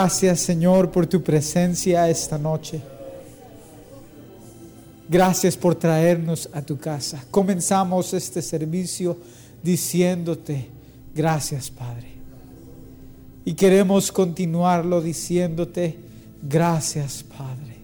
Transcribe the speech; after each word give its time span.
Gracias 0.00 0.40
Señor 0.40 0.90
por 0.90 1.06
tu 1.06 1.22
presencia 1.22 2.08
esta 2.08 2.38
noche. 2.38 2.80
Gracias 5.10 5.58
por 5.58 5.74
traernos 5.74 6.48
a 6.54 6.62
tu 6.62 6.78
casa. 6.78 7.22
Comenzamos 7.30 8.14
este 8.14 8.40
servicio 8.40 9.18
diciéndote, 9.62 10.68
gracias 11.14 11.70
Padre. 11.70 12.08
Y 13.44 13.52
queremos 13.52 14.10
continuarlo 14.10 15.02
diciéndote, 15.02 15.98
gracias 16.48 17.22
Padre. 17.22 17.76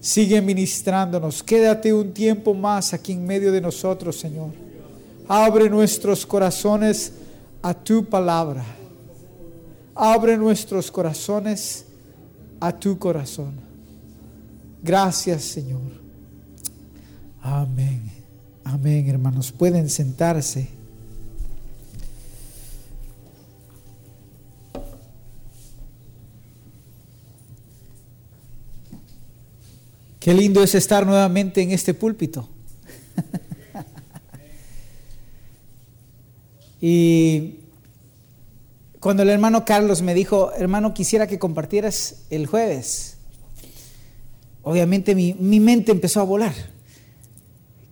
Sigue 0.00 0.42
ministrándonos. 0.42 1.40
Quédate 1.44 1.94
un 1.94 2.12
tiempo 2.12 2.52
más 2.52 2.92
aquí 2.92 3.12
en 3.12 3.24
medio 3.24 3.52
de 3.52 3.60
nosotros, 3.60 4.16
Señor. 4.16 4.50
Abre 5.28 5.70
nuestros 5.70 6.26
corazones 6.26 7.12
a 7.62 7.72
tu 7.72 8.04
palabra. 8.04 8.81
Abre 9.94 10.36
nuestros 10.36 10.90
corazones 10.90 11.86
a 12.60 12.78
tu 12.78 12.98
corazón. 12.98 13.54
Gracias, 14.82 15.44
Señor. 15.44 15.80
Amén. 17.40 18.10
Amén, 18.64 19.08
hermanos. 19.08 19.52
Pueden 19.52 19.88
sentarse. 19.90 20.68
Qué 30.18 30.32
lindo 30.32 30.62
es 30.62 30.74
estar 30.76 31.04
nuevamente 31.04 31.62
en 31.62 31.72
este 31.72 31.94
púlpito. 31.94 32.48
y 36.80 37.61
cuando 39.02 39.24
el 39.24 39.30
hermano 39.30 39.64
Carlos 39.64 40.00
me 40.00 40.14
dijo, 40.14 40.52
hermano, 40.52 40.94
quisiera 40.94 41.26
que 41.26 41.40
compartieras 41.40 42.22
el 42.30 42.46
jueves, 42.46 43.16
obviamente 44.62 45.16
mi, 45.16 45.34
mi 45.34 45.58
mente 45.58 45.90
empezó 45.90 46.20
a 46.20 46.22
volar. 46.22 46.54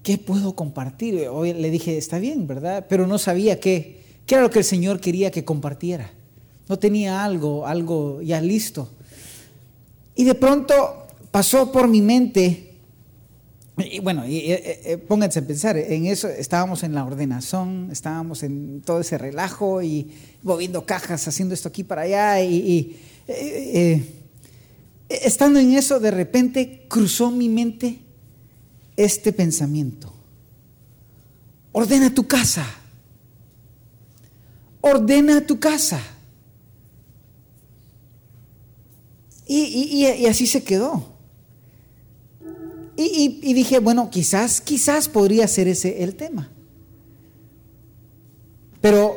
¿Qué 0.04 0.18
puedo 0.18 0.54
compartir? 0.54 1.14
Le 1.14 1.70
dije, 1.70 1.98
está 1.98 2.20
bien, 2.20 2.46
¿verdad? 2.46 2.86
Pero 2.88 3.08
no 3.08 3.18
sabía 3.18 3.58
qué, 3.58 4.00
qué 4.24 4.36
era 4.36 4.42
lo 4.42 4.50
que 4.50 4.60
el 4.60 4.64
Señor 4.64 5.00
quería 5.00 5.32
que 5.32 5.44
compartiera. 5.44 6.12
No 6.68 6.78
tenía 6.78 7.24
algo, 7.24 7.66
algo 7.66 8.22
ya 8.22 8.40
listo. 8.40 8.88
Y 10.14 10.22
de 10.22 10.36
pronto 10.36 11.08
pasó 11.32 11.72
por 11.72 11.88
mi 11.88 12.02
mente, 12.02 12.69
y 13.78 14.00
bueno, 14.00 14.26
y, 14.26 14.38
eh, 14.52 14.80
eh, 14.84 14.98
pónganse 14.98 15.38
a 15.38 15.46
pensar, 15.46 15.76
en 15.76 16.06
eso 16.06 16.28
estábamos 16.28 16.82
en 16.82 16.94
la 16.94 17.04
ordenación, 17.04 17.88
estábamos 17.90 18.42
en 18.42 18.82
todo 18.82 19.00
ese 19.00 19.16
relajo 19.16 19.82
y 19.82 20.10
moviendo 20.42 20.84
cajas, 20.84 21.26
haciendo 21.28 21.54
esto 21.54 21.68
aquí 21.68 21.84
para 21.84 22.02
allá, 22.02 22.42
y, 22.42 22.96
eh, 23.28 24.04
eh, 25.08 25.18
estando 25.22 25.58
en 25.58 25.74
eso, 25.74 26.00
de 26.00 26.10
repente 26.10 26.86
cruzó 26.88 27.30
mi 27.30 27.48
mente 27.48 28.00
este 28.96 29.32
pensamiento. 29.32 30.12
Ordena 31.72 32.12
tu 32.12 32.26
casa. 32.26 32.66
Ordena 34.80 35.46
tu 35.46 35.60
casa. 35.60 36.00
Y 39.46 40.26
así 40.26 40.46
se 40.46 40.62
quedó. 40.62 41.09
Y, 43.02 43.54
dije, 43.54 43.78
bueno, 43.78 44.10
quizás, 44.10 44.60
quizás 44.60 45.08
podría 45.08 45.48
ser 45.48 45.68
ese 45.68 46.02
el 46.02 46.16
tema. 46.16 46.50
Pero 48.82 49.16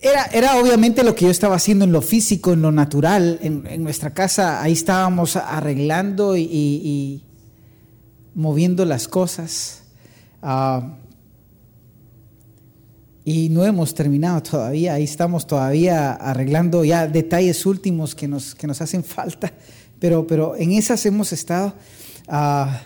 era, 0.00 0.24
era 0.32 0.56
obviamente 0.56 1.02
lo 1.02 1.14
que 1.14 1.26
yo 1.26 1.30
estaba 1.30 1.56
haciendo 1.56 1.84
en 1.84 1.92
lo 1.92 2.00
físico, 2.00 2.54
en 2.54 2.62
lo 2.62 2.72
natural, 2.72 3.38
en, 3.42 3.82
nuestra 3.82 4.14
casa. 4.14 4.62
Ahí 4.62 4.72
estábamos 4.72 5.36
arreglando 5.36 6.34
y, 6.34 7.22
moviendo 8.34 8.86
las 8.86 9.08
cosas. 9.08 9.82
Ah, 10.40 10.96
y 13.30 13.50
no 13.50 13.62
hemos 13.62 13.92
terminado 13.92 14.42
todavía, 14.42 14.94
ahí 14.94 15.04
estamos 15.04 15.46
todavía 15.46 16.12
arreglando 16.14 16.82
ya 16.82 17.06
detalles 17.06 17.66
últimos 17.66 18.14
que 18.14 18.26
nos, 18.26 18.54
que 18.54 18.66
nos 18.66 18.80
hacen 18.80 19.04
falta, 19.04 19.52
pero, 19.98 20.26
pero 20.26 20.56
en 20.56 20.72
esas 20.72 21.04
hemos 21.04 21.30
estado. 21.34 21.74
ah, 22.26 22.80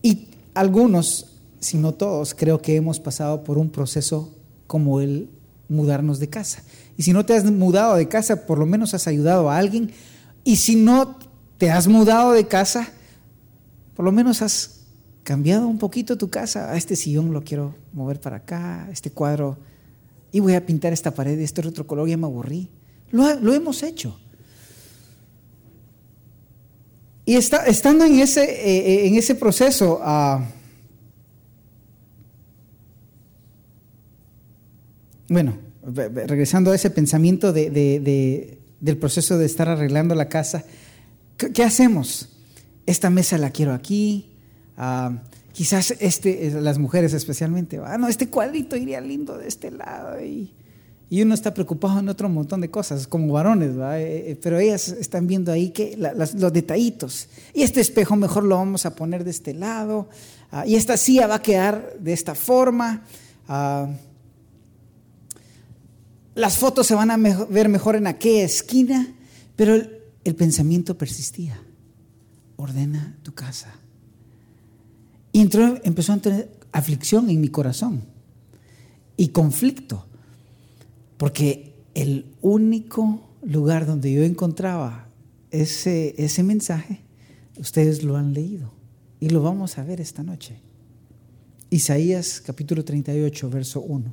y 0.00 0.28
algunos, 0.54 1.26
si 1.58 1.76
no 1.76 1.92
todos, 1.92 2.32
creo 2.32 2.62
que 2.62 2.74
hemos 2.74 2.98
pasado 2.98 3.44
por 3.44 3.58
un 3.58 3.68
proceso 3.68 4.34
como 4.66 5.02
el 5.02 5.28
mudarnos 5.68 6.18
de 6.20 6.30
casa. 6.30 6.62
Y 6.96 7.02
si 7.02 7.12
no 7.12 7.26
te 7.26 7.34
has 7.34 7.44
mudado 7.44 7.96
de 7.96 8.08
casa, 8.08 8.46
por 8.46 8.58
lo 8.58 8.64
menos 8.64 8.94
has 8.94 9.08
ayudado 9.08 9.50
a 9.50 9.58
alguien. 9.58 9.92
Y 10.42 10.56
si 10.56 10.74
no 10.74 11.18
te 11.58 11.70
has 11.70 11.86
mudado 11.86 12.32
de 12.32 12.46
casa, 12.46 12.92
por 13.94 14.06
lo 14.06 14.12
menos 14.12 14.40
has 14.40 14.79
cambiado 15.30 15.68
un 15.68 15.78
poquito 15.78 16.18
tu 16.18 16.28
casa. 16.28 16.72
A 16.72 16.76
este 16.76 16.96
sillón 16.96 17.32
lo 17.32 17.44
quiero 17.44 17.76
mover 17.92 18.18
para 18.20 18.38
acá, 18.38 18.88
este 18.90 19.12
cuadro, 19.12 19.58
y 20.32 20.40
voy 20.40 20.54
a 20.54 20.66
pintar 20.66 20.92
esta 20.92 21.12
pared, 21.12 21.38
este 21.38 21.64
otro 21.64 21.86
color, 21.86 22.08
ya 22.08 22.16
me 22.16 22.26
aburrí. 22.26 22.68
Lo, 23.12 23.32
lo 23.38 23.54
hemos 23.54 23.84
hecho. 23.84 24.18
Y 27.24 27.36
está- 27.36 27.64
estando 27.66 28.04
en 28.04 28.18
ese, 28.18 28.42
eh, 28.42 28.78
eh, 29.04 29.06
en 29.06 29.14
ese 29.14 29.36
proceso, 29.36 30.00
ah, 30.02 30.44
bueno, 35.28 35.56
regresando 35.84 36.72
a 36.72 36.74
ese 36.74 36.90
pensamiento 36.90 37.52
de- 37.52 37.70
de- 37.70 38.00
de- 38.00 38.58
del 38.80 38.96
proceso 38.96 39.38
de 39.38 39.46
estar 39.46 39.68
arreglando 39.68 40.16
la 40.16 40.28
casa, 40.28 40.64
¿qué, 41.36 41.52
qué 41.52 41.62
hacemos? 41.62 42.30
Esta 42.86 43.10
mesa 43.10 43.38
la 43.38 43.50
quiero 43.50 43.74
aquí, 43.74 44.29
ah, 44.80 45.22
quizás 45.52 45.94
este, 46.00 46.50
las 46.60 46.78
mujeres 46.78 47.12
especialmente, 47.12 47.78
ah, 47.84 47.98
no, 47.98 48.08
este 48.08 48.28
cuadrito 48.28 48.76
iría 48.76 49.00
lindo 49.00 49.36
de 49.36 49.46
este 49.46 49.70
lado 49.70 50.20
y, 50.24 50.52
y 51.10 51.20
uno 51.22 51.34
está 51.34 51.52
preocupado 51.52 52.00
en 52.00 52.08
otro 52.08 52.28
montón 52.28 52.62
de 52.62 52.70
cosas, 52.70 53.06
como 53.06 53.32
varones, 53.32 53.78
¿va? 53.78 54.00
Eh, 54.00 54.30
eh, 54.30 54.38
pero 54.40 54.58
ellas 54.58 54.88
están 54.88 55.26
viendo 55.26 55.52
ahí 55.52 55.70
que 55.70 55.96
los 55.98 56.52
detallitos. 56.52 57.28
Y 57.52 57.62
este 57.62 57.80
espejo 57.80 58.16
mejor 58.16 58.44
lo 58.44 58.56
vamos 58.56 58.86
a 58.86 58.94
poner 58.94 59.24
de 59.24 59.30
este 59.30 59.52
lado, 59.52 60.08
ah, 60.50 60.66
y 60.66 60.76
esta 60.76 60.96
silla 60.96 61.26
va 61.26 61.36
a 61.36 61.42
quedar 61.42 61.98
de 61.98 62.12
esta 62.12 62.34
forma. 62.34 63.04
ah, 63.48 63.88
las 66.36 66.56
fotos 66.56 66.86
se 66.86 66.94
van 66.94 67.10
a 67.10 67.16
ver 67.18 67.68
mejor 67.68 67.96
en 67.96 68.06
aquella 68.06 68.44
esquina, 68.44 69.14
pero 69.56 69.74
el 70.24 70.34
pensamiento 70.36 70.96
persistía. 70.96 71.60
Ordena 72.56 73.18
tu 73.22 73.34
casa. 73.34 73.79
Y 75.32 75.40
entró, 75.40 75.78
empezó 75.84 76.12
a 76.12 76.18
tener 76.18 76.50
aflicción 76.72 77.30
en 77.30 77.40
mi 77.40 77.48
corazón 77.48 78.02
y 79.16 79.28
conflicto, 79.28 80.06
porque 81.16 81.74
el 81.94 82.26
único 82.40 83.20
lugar 83.42 83.86
donde 83.86 84.12
yo 84.12 84.22
encontraba 84.22 85.08
ese, 85.50 86.14
ese 86.18 86.42
mensaje, 86.42 87.00
ustedes 87.58 88.02
lo 88.02 88.16
han 88.16 88.32
leído 88.32 88.72
y 89.20 89.28
lo 89.28 89.42
vamos 89.42 89.78
a 89.78 89.84
ver 89.84 90.00
esta 90.00 90.22
noche. 90.22 90.56
Isaías 91.70 92.40
capítulo 92.40 92.84
38, 92.84 93.50
verso 93.50 93.80
1. 93.80 94.12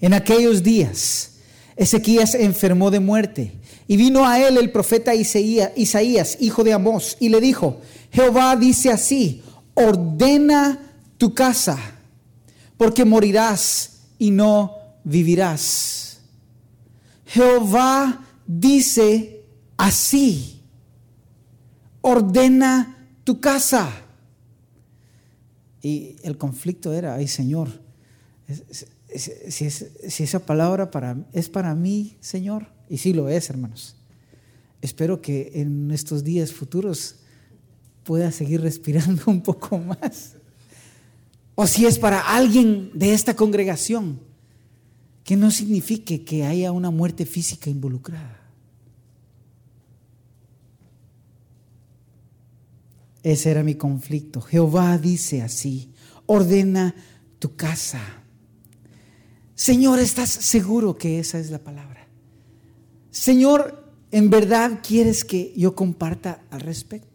En 0.00 0.14
aquellos 0.14 0.62
días, 0.62 1.32
Ezequías 1.76 2.34
enfermó 2.34 2.90
de 2.90 3.00
muerte 3.00 3.52
y 3.86 3.96
vino 3.96 4.26
a 4.26 4.40
él 4.40 4.56
el 4.56 4.70
profeta 4.70 5.14
Isaías, 5.14 6.36
hijo 6.40 6.64
de 6.64 6.72
Amós, 6.72 7.16
y 7.20 7.28
le 7.28 7.40
dijo, 7.40 7.80
Jehová 8.12 8.56
dice 8.56 8.90
así, 8.90 9.42
ordena 9.78 10.78
tu 11.16 11.34
casa, 11.34 11.78
porque 12.76 13.04
morirás 13.04 14.00
y 14.18 14.30
no 14.30 14.76
vivirás. 15.04 16.18
Jehová 17.26 18.24
dice 18.46 19.44
así, 19.76 20.60
ordena 22.00 23.08
tu 23.22 23.40
casa. 23.40 23.88
Y 25.80 26.16
el 26.22 26.36
conflicto 26.36 26.92
era, 26.92 27.14
ay 27.14 27.28
Señor, 27.28 27.68
si, 29.14 29.64
esa 29.64 30.38
palabra 30.40 30.90
es 31.32 31.48
para 31.48 31.74
mí, 31.74 32.16
Señor, 32.20 32.66
y 32.88 32.98
sí 32.98 33.12
lo 33.12 33.28
es, 33.28 33.48
hermanos. 33.48 33.96
Espero 34.82 35.22
que 35.22 35.52
en 35.54 35.90
estos 35.92 36.24
días 36.24 36.52
futuros 36.52 37.16
pueda 38.08 38.32
seguir 38.32 38.62
respirando 38.62 39.24
un 39.26 39.42
poco 39.42 39.76
más. 39.76 40.36
O 41.54 41.66
si 41.66 41.84
es 41.84 41.98
para 41.98 42.20
alguien 42.20 42.90
de 42.94 43.12
esta 43.12 43.36
congregación, 43.36 44.18
que 45.24 45.36
no 45.36 45.50
signifique 45.50 46.24
que 46.24 46.46
haya 46.46 46.72
una 46.72 46.90
muerte 46.90 47.26
física 47.26 47.68
involucrada. 47.68 48.40
Ese 53.22 53.50
era 53.50 53.62
mi 53.62 53.74
conflicto. 53.74 54.40
Jehová 54.40 54.96
dice 54.96 55.42
así, 55.42 55.92
ordena 56.24 56.94
tu 57.38 57.56
casa. 57.56 58.00
Señor, 59.54 59.98
¿estás 59.98 60.30
seguro 60.30 60.96
que 60.96 61.18
esa 61.18 61.38
es 61.38 61.50
la 61.50 61.58
palabra? 61.58 62.08
Señor, 63.10 63.92
¿en 64.10 64.30
verdad 64.30 64.80
quieres 64.82 65.26
que 65.26 65.52
yo 65.54 65.74
comparta 65.74 66.40
al 66.50 66.60
respecto? 66.60 67.07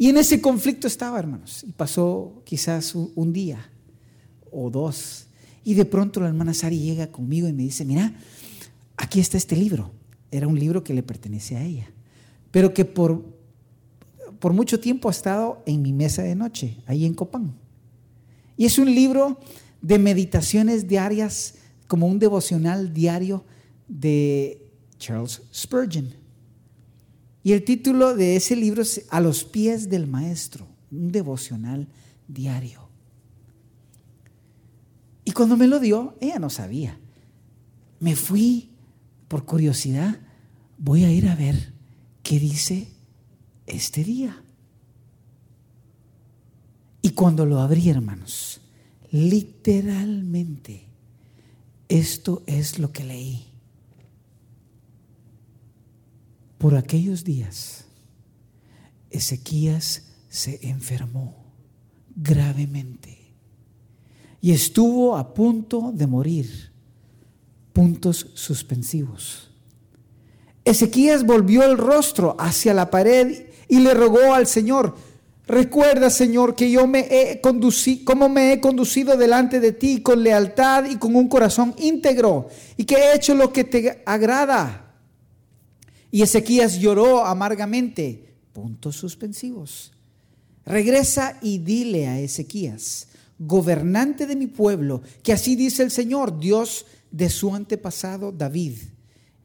Y 0.00 0.08
en 0.08 0.16
ese 0.16 0.40
conflicto 0.40 0.86
estaba, 0.86 1.18
hermanos, 1.18 1.62
y 1.62 1.72
pasó 1.72 2.40
quizás 2.46 2.94
un 2.94 3.34
día 3.34 3.70
o 4.50 4.70
dos, 4.70 5.26
y 5.62 5.74
de 5.74 5.84
pronto 5.84 6.20
la 6.20 6.28
hermana 6.28 6.54
Sari 6.54 6.78
llega 6.78 7.12
conmigo 7.12 7.46
y 7.46 7.52
me 7.52 7.64
dice, 7.64 7.84
mira, 7.84 8.14
aquí 8.96 9.20
está 9.20 9.36
este 9.36 9.56
libro. 9.56 9.90
Era 10.30 10.48
un 10.48 10.58
libro 10.58 10.82
que 10.82 10.94
le 10.94 11.02
pertenece 11.02 11.54
a 11.58 11.62
ella, 11.62 11.90
pero 12.50 12.72
que 12.72 12.86
por, 12.86 13.26
por 14.38 14.54
mucho 14.54 14.80
tiempo 14.80 15.08
ha 15.08 15.12
estado 15.12 15.62
en 15.66 15.82
mi 15.82 15.92
mesa 15.92 16.22
de 16.22 16.34
noche, 16.34 16.78
ahí 16.86 17.04
en 17.04 17.12
Copán. 17.12 17.52
Y 18.56 18.64
es 18.64 18.78
un 18.78 18.94
libro 18.94 19.38
de 19.82 19.98
meditaciones 19.98 20.88
diarias, 20.88 21.56
como 21.86 22.06
un 22.06 22.18
devocional 22.18 22.94
diario 22.94 23.44
de 23.86 24.66
Charles 24.98 25.42
Spurgeon. 25.52 26.19
Y 27.42 27.52
el 27.52 27.64
título 27.64 28.14
de 28.14 28.36
ese 28.36 28.54
libro 28.54 28.82
es 28.82 29.06
A 29.10 29.20
los 29.20 29.44
pies 29.44 29.88
del 29.88 30.06
maestro, 30.06 30.66
un 30.90 31.10
devocional 31.10 31.88
diario. 32.28 32.88
Y 35.24 35.32
cuando 35.32 35.56
me 35.56 35.66
lo 35.66 35.78
dio, 35.80 36.16
ella 36.20 36.38
no 36.38 36.50
sabía. 36.50 36.98
Me 37.98 38.16
fui 38.16 38.70
por 39.28 39.44
curiosidad, 39.44 40.18
voy 40.76 41.04
a 41.04 41.12
ir 41.12 41.28
a 41.28 41.36
ver 41.36 41.72
qué 42.22 42.38
dice 42.38 42.88
este 43.66 44.04
día. 44.04 44.42
Y 47.02 47.10
cuando 47.10 47.46
lo 47.46 47.60
abrí, 47.60 47.88
hermanos, 47.88 48.60
literalmente, 49.10 50.86
esto 51.88 52.42
es 52.46 52.78
lo 52.78 52.92
que 52.92 53.04
leí. 53.04 53.49
Por 56.60 56.74
aquellos 56.74 57.24
días, 57.24 57.86
Ezequías 59.08 60.02
se 60.28 60.60
enfermó 60.68 61.54
gravemente 62.14 63.32
y 64.42 64.52
estuvo 64.52 65.16
a 65.16 65.32
punto 65.32 65.90
de 65.94 66.06
morir. 66.06 66.70
Puntos 67.72 68.26
suspensivos. 68.34 69.50
Ezequías 70.62 71.24
volvió 71.24 71.62
el 71.62 71.78
rostro 71.78 72.36
hacia 72.38 72.74
la 72.74 72.90
pared 72.90 73.46
y 73.66 73.78
le 73.78 73.94
rogó 73.94 74.34
al 74.34 74.46
Señor, 74.46 74.94
recuerda 75.46 76.10
Señor 76.10 76.56
que 76.56 76.70
yo 76.70 76.86
me 76.86 77.06
he 77.10 77.40
conducido, 77.40 78.04
como 78.04 78.28
me 78.28 78.52
he 78.52 78.60
conducido 78.60 79.16
delante 79.16 79.60
de 79.60 79.72
ti 79.72 80.02
con 80.02 80.22
lealtad 80.22 80.84
y 80.90 80.96
con 80.96 81.16
un 81.16 81.26
corazón 81.26 81.74
íntegro 81.78 82.48
y 82.76 82.84
que 82.84 82.96
he 82.96 83.16
hecho 83.16 83.34
lo 83.34 83.50
que 83.50 83.64
te 83.64 84.02
agrada. 84.04 84.89
Y 86.10 86.22
Ezequías 86.22 86.78
lloró 86.78 87.24
amargamente, 87.24 88.34
puntos 88.52 88.96
suspensivos. 88.96 89.92
Regresa 90.64 91.38
y 91.40 91.58
dile 91.58 92.08
a 92.08 92.20
Ezequías, 92.20 93.08
gobernante 93.38 94.26
de 94.26 94.36
mi 94.36 94.46
pueblo, 94.46 95.02
que 95.22 95.32
así 95.32 95.56
dice 95.56 95.82
el 95.82 95.90
Señor, 95.90 96.38
Dios 96.38 96.84
de 97.10 97.30
su 97.30 97.54
antepasado 97.54 98.32
David. 98.32 98.76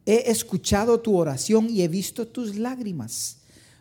He 0.06 0.30
escuchado 0.30 1.00
tu 1.00 1.18
oración 1.18 1.70
y 1.70 1.82
he 1.82 1.88
visto 1.88 2.28
tus 2.28 2.56
lágrimas. 2.56 3.38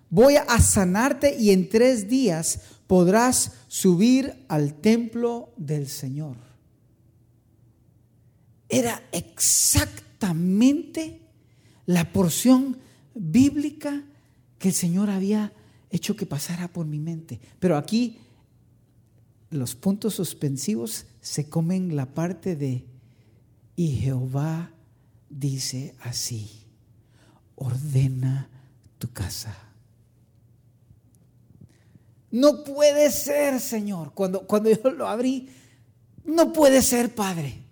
Voy 0.09 0.37
a 0.37 0.61
sanarte 0.61 1.37
y 1.39 1.51
en 1.51 1.69
tres 1.69 2.09
días 2.09 2.61
podrás 2.87 3.53
subir 3.69 4.45
al 4.49 4.75
templo 4.75 5.53
del 5.57 5.89
Señor. 5.89 6.37
Era 8.69 9.03
exactamente 9.13 11.24
la 11.87 12.13
porción 12.13 12.79
bíblica 13.15 14.05
que 14.59 14.69
el 14.69 14.75
Señor 14.75 15.11
había 15.11 15.53
hecho 15.91 16.17
que 16.17 16.27
pasara 16.27 16.69
por 16.69 16.87
mi 16.87 16.99
mente. 16.99 17.41
Pero 17.61 17.77
aquí 17.77 18.19
los 19.51 19.75
puntos 19.75 20.15
suspensivos 20.15 21.07
se 21.21 21.49
comen 21.49 21.97
la 21.97 22.07
parte 22.07 22.57
de, 22.57 22.85
y 23.77 23.89
Jehová 23.97 24.73
dice 25.29 25.95
así, 26.01 26.65
ordena 27.55 28.49
tu 28.99 29.13
casa. 29.13 29.57
No 32.31 32.65
puede 32.65 33.13
ser, 33.13 33.61
Señor. 33.61 34.13
Cuando, 34.13 34.47
cuando 34.47 34.71
yo 34.71 34.91
lo 34.91 35.07
abrí, 35.07 35.49
no 36.25 36.53
puede 36.53 36.83
ser, 36.83 37.15
Padre. 37.15 37.64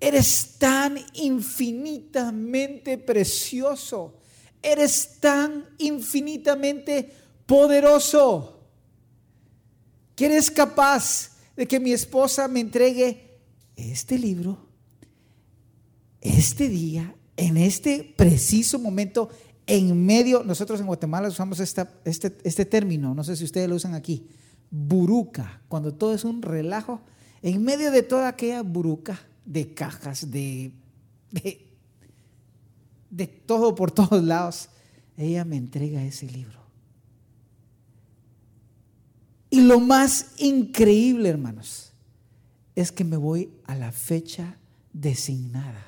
Eres 0.00 0.56
tan 0.58 0.98
infinitamente 1.12 2.96
precioso. 2.96 4.14
Eres 4.62 5.20
tan 5.20 5.66
infinitamente 5.78 7.12
poderoso. 7.44 8.60
Que 10.16 10.26
eres 10.26 10.50
capaz 10.50 11.36
de 11.56 11.68
que 11.68 11.78
mi 11.78 11.92
esposa 11.92 12.48
me 12.48 12.60
entregue 12.60 13.38
este 13.76 14.18
libro, 14.18 14.66
este 16.20 16.68
día, 16.68 17.14
en 17.36 17.56
este 17.56 18.14
preciso 18.16 18.78
momento, 18.78 19.30
en 19.66 20.04
medio, 20.04 20.42
nosotros 20.44 20.80
en 20.80 20.86
Guatemala 20.86 21.28
usamos 21.28 21.60
este, 21.60 21.86
este 22.04 22.64
término, 22.64 23.14
no 23.14 23.24
sé 23.24 23.36
si 23.36 23.44
ustedes 23.44 23.68
lo 23.68 23.76
usan 23.76 23.94
aquí, 23.94 24.26
buruca, 24.70 25.62
cuando 25.68 25.94
todo 25.94 26.14
es 26.14 26.24
un 26.24 26.42
relajo, 26.42 27.00
en 27.42 27.62
medio 27.62 27.90
de 27.90 28.02
toda 28.02 28.28
aquella 28.28 28.62
buruca 28.62 29.18
de 29.44 29.74
cajas, 29.74 30.30
de, 30.30 30.72
de, 31.30 31.66
de 33.10 33.26
todo 33.26 33.74
por 33.74 33.90
todos 33.90 34.22
lados, 34.22 34.68
ella 35.16 35.44
me 35.44 35.56
entrega 35.56 36.02
ese 36.02 36.26
libro. 36.26 36.60
Y 39.50 39.62
lo 39.62 39.80
más 39.80 40.32
increíble, 40.38 41.28
hermanos, 41.28 41.92
es 42.76 42.92
que 42.92 43.02
me 43.02 43.16
voy 43.16 43.50
a 43.66 43.74
la 43.74 43.90
fecha 43.90 44.56
designada. 44.92 45.84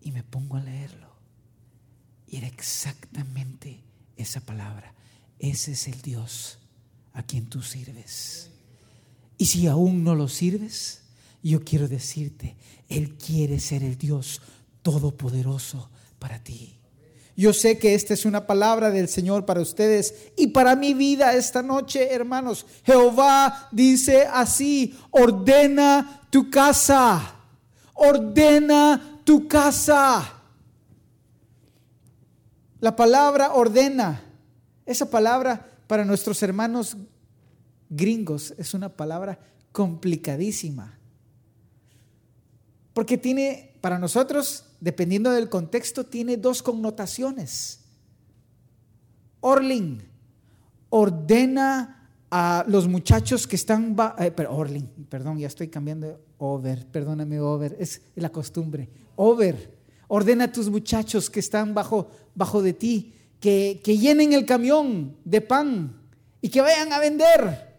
Y 0.00 0.10
me 0.10 0.24
pongo 0.24 0.56
a 0.56 0.60
leerlo. 0.60 1.08
Y 2.26 2.36
era 2.36 2.48
exactamente 2.48 3.80
esa 4.16 4.40
palabra. 4.40 4.92
Ese 5.38 5.72
es 5.72 5.86
el 5.86 6.02
Dios 6.02 6.58
a 7.12 7.22
quien 7.22 7.46
tú 7.46 7.62
sirves. 7.62 8.50
Y 9.38 9.46
si 9.46 9.66
aún 9.66 10.04
no 10.04 10.14
lo 10.14 10.28
sirves, 10.28 11.02
yo 11.42 11.62
quiero 11.62 11.88
decirte, 11.88 12.56
Él 12.88 13.16
quiere 13.16 13.60
ser 13.60 13.82
el 13.82 13.98
Dios 13.98 14.40
todopoderoso 14.82 15.90
para 16.18 16.42
ti. 16.42 16.78
Yo 17.36 17.52
sé 17.52 17.78
que 17.78 17.94
esta 17.94 18.14
es 18.14 18.24
una 18.24 18.46
palabra 18.46 18.90
del 18.90 19.08
Señor 19.08 19.44
para 19.44 19.60
ustedes 19.60 20.14
y 20.36 20.48
para 20.48 20.76
mi 20.76 20.94
vida 20.94 21.34
esta 21.34 21.62
noche, 21.62 22.12
hermanos. 22.12 22.64
Jehová 22.84 23.68
dice 23.72 24.26
así, 24.32 24.96
ordena 25.10 26.22
tu 26.30 26.48
casa, 26.48 27.34
ordena 27.94 29.20
tu 29.24 29.48
casa. 29.48 30.32
La 32.78 32.94
palabra 32.94 33.54
ordena, 33.54 34.22
esa 34.86 35.10
palabra 35.10 35.66
para 35.88 36.04
nuestros 36.04 36.40
hermanos 36.42 36.96
gringos 37.88 38.54
es 38.58 38.74
una 38.74 38.88
palabra 38.88 39.38
complicadísima. 39.72 40.98
Porque 42.92 43.18
tiene, 43.18 43.76
para 43.80 43.98
nosotros, 43.98 44.66
dependiendo 44.80 45.32
del 45.32 45.48
contexto, 45.48 46.04
tiene 46.04 46.36
dos 46.36 46.62
connotaciones. 46.62 47.80
Orling 49.40 50.00
ordena 50.90 52.08
a 52.30 52.64
los 52.68 52.86
muchachos 52.86 53.46
que 53.46 53.56
están, 53.56 53.96
eh, 54.18 54.32
Orling, 54.48 54.86
perdón, 55.08 55.38
ya 55.38 55.48
estoy 55.48 55.68
cambiando 55.68 56.20
over, 56.38 56.86
perdóname 56.86 57.40
over, 57.40 57.76
es 57.78 58.00
la 58.14 58.30
costumbre. 58.30 58.88
Over, 59.16 59.76
ordena 60.06 60.44
a 60.44 60.52
tus 60.52 60.70
muchachos 60.70 61.28
que 61.28 61.40
están 61.40 61.74
bajo, 61.74 62.08
bajo 62.34 62.62
de 62.62 62.72
ti, 62.72 63.12
que, 63.40 63.80
que 63.84 63.98
llenen 63.98 64.32
el 64.32 64.46
camión 64.46 65.16
de 65.24 65.40
pan 65.40 66.00
y 66.40 66.48
que 66.48 66.60
vayan 66.60 66.92
a 66.92 67.00
vender. 67.00 67.73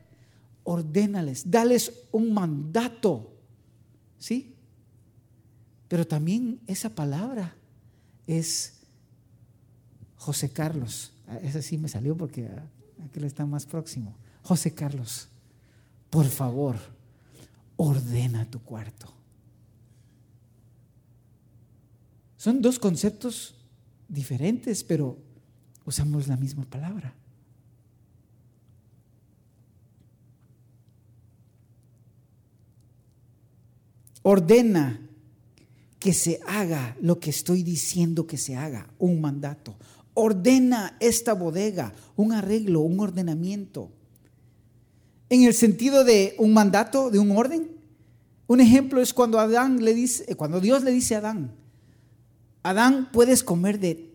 Ordénales, 0.66 1.50
dales 1.50 1.94
un 2.12 2.34
mandato, 2.34 3.32
¿sí? 4.18 4.56
Pero 5.88 6.06
también 6.06 6.60
esa 6.68 6.90
palabra 6.90 7.56
es 8.28 8.82
José 10.18 10.50
Carlos. 10.50 11.14
Ah, 11.28 11.38
ese 11.38 11.62
sí 11.62 11.78
me 11.78 11.88
salió 11.88 12.18
porque 12.18 12.50
aquel 13.04 13.24
está 13.24 13.46
más 13.46 13.66
próximo. 13.66 14.16
José 14.42 14.74
Carlos, 14.74 15.28
por 16.10 16.26
favor, 16.26 16.76
ordena 17.78 18.50
tu 18.50 18.60
cuarto. 18.60 19.14
Son 22.38 22.62
dos 22.62 22.80
conceptos 22.80 23.56
diferentes, 24.08 24.84
pero 24.84 25.18
usamos 25.86 26.28
la 26.28 26.38
misma 26.38 26.66
palabra. 26.66 27.14
Ordena 34.28 35.00
que 36.00 36.12
se 36.12 36.40
haga 36.48 36.98
lo 37.00 37.20
que 37.20 37.30
estoy 37.30 37.62
diciendo 37.62 38.26
que 38.26 38.40
se 38.40 38.56
haga, 38.56 38.90
un 38.98 39.22
mandato. 39.22 39.76
Ordena 40.16 40.98
esta 41.00 41.34
bodega, 41.34 41.94
un 42.16 42.34
arreglo, 42.34 42.80
un 42.82 43.00
ordenamiento. 43.00 43.92
En 45.30 45.44
el 45.44 45.54
sentido 45.54 46.04
de 46.04 46.34
un 46.40 46.56
mandato, 46.56 47.12
de 47.12 47.20
un 47.20 47.38
orden. 47.38 47.70
Un 48.48 48.62
ejemplo 48.62 49.00
es 49.00 49.14
cuando 49.14 49.40
Adán 49.40 49.86
le 49.86 49.94
dice, 49.94 50.36
cuando 50.36 50.60
Dios 50.60 50.84
le 50.84 50.92
dice 50.92 51.14
a 51.14 51.20
Adán, 51.20 51.52
Adán, 52.64 53.12
puedes 53.14 53.44
comer 53.44 53.80
de 53.80 54.12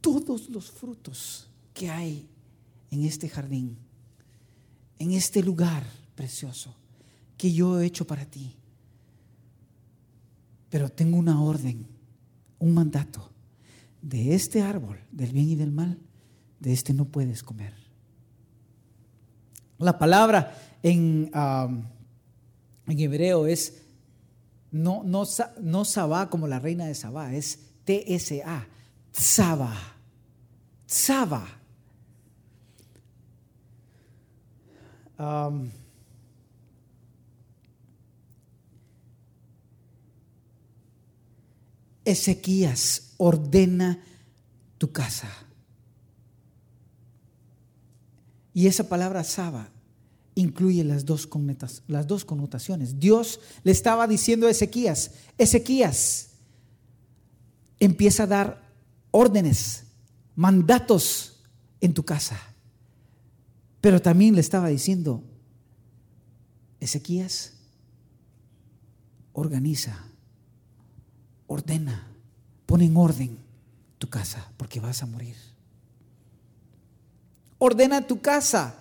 todos 0.00 0.48
los 0.48 0.70
frutos 0.70 1.50
que 1.74 1.90
hay 1.90 2.26
en 2.90 3.04
este 3.04 3.28
jardín, 3.28 3.76
en 4.98 5.12
este 5.12 5.42
lugar 5.42 5.84
precioso 6.14 6.74
que 7.36 7.52
yo 7.52 7.78
he 7.78 7.84
hecho 7.84 8.06
para 8.06 8.24
ti. 8.24 8.56
Pero 10.70 10.88
tengo 10.88 11.18
una 11.18 11.42
orden, 11.42 11.86
un 12.58 12.72
mandato. 12.72 13.30
De 14.00 14.34
este 14.34 14.62
árbol, 14.62 14.98
del 15.12 15.32
bien 15.32 15.50
y 15.50 15.56
del 15.56 15.72
mal, 15.72 15.98
de 16.58 16.72
este 16.72 16.94
no 16.94 17.04
puedes 17.04 17.42
comer. 17.42 17.74
La 19.78 19.98
palabra 19.98 20.56
en, 20.82 21.30
en 21.34 22.98
hebreo 22.98 23.46
es 23.46 23.82
no, 24.70 25.02
no, 25.04 25.24
no 25.60 25.84
Sabá 25.84 26.30
como 26.30 26.46
la 26.46 26.58
reina 26.58 26.86
de 26.86 26.94
Sabá, 26.94 27.34
es 27.34 27.58
T-S-A, 27.84 28.66
Tzaba. 29.12 29.74
Tzaba. 30.86 31.46
Ezequías, 42.10 43.14
ordena 43.16 44.02
tu 44.78 44.92
casa. 44.92 45.28
Y 48.52 48.66
esa 48.66 48.88
palabra 48.88 49.24
Saba 49.24 49.70
incluye 50.34 50.84
las 50.84 51.04
dos, 51.04 51.28
las 51.86 52.06
dos 52.06 52.24
connotaciones. 52.24 52.98
Dios 52.98 53.40
le 53.62 53.72
estaba 53.72 54.06
diciendo 54.06 54.46
a 54.46 54.50
Ezequías, 54.50 55.12
Ezequías, 55.38 56.30
empieza 57.78 58.24
a 58.24 58.26
dar 58.26 58.74
órdenes, 59.10 59.84
mandatos 60.34 61.44
en 61.80 61.94
tu 61.94 62.04
casa. 62.04 62.40
Pero 63.80 64.02
también 64.02 64.34
le 64.34 64.40
estaba 64.40 64.68
diciendo, 64.68 65.24
Ezequías, 66.80 67.54
organiza 69.32 70.09
ordena, 71.50 72.06
pon 72.64 72.80
en 72.80 72.96
orden 72.96 73.36
tu 73.98 74.08
casa, 74.08 74.52
porque 74.56 74.78
vas 74.78 75.02
a 75.02 75.06
morir. 75.06 75.34
Ordena 77.58 78.06
tu 78.06 78.20
casa. 78.20 78.74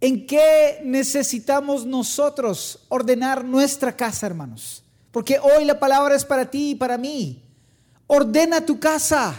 ¿En 0.00 0.26
qué 0.26 0.80
necesitamos 0.82 1.84
nosotros 1.84 2.86
ordenar 2.88 3.44
nuestra 3.44 3.94
casa, 3.94 4.26
hermanos? 4.26 4.82
Porque 5.12 5.38
hoy 5.38 5.66
la 5.66 5.78
palabra 5.78 6.16
es 6.16 6.24
para 6.24 6.50
ti 6.50 6.70
y 6.70 6.74
para 6.74 6.96
mí. 6.96 7.42
Ordena 8.06 8.64
tu 8.64 8.80
casa. 8.80 9.34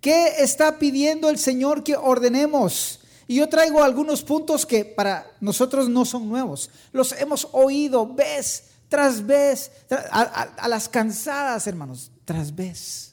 ¿Qué 0.00 0.34
está 0.40 0.76
pidiendo 0.78 1.30
el 1.30 1.38
Señor 1.38 1.84
que 1.84 1.96
ordenemos? 1.96 2.98
Y 3.28 3.36
yo 3.36 3.48
traigo 3.48 3.82
algunos 3.82 4.22
puntos 4.24 4.66
que 4.66 4.84
para 4.84 5.30
nosotros 5.40 5.88
no 5.88 6.04
son 6.04 6.28
nuevos. 6.28 6.68
Los 6.90 7.12
hemos 7.12 7.48
oído 7.52 8.12
vez 8.12 8.73
tras 8.94 9.26
vez, 9.26 9.72
a, 10.12 10.68
las 10.68 10.88
cansadas, 10.88 11.66
hermanos, 11.66 12.12
tras 12.24 12.54
vez. 12.54 13.12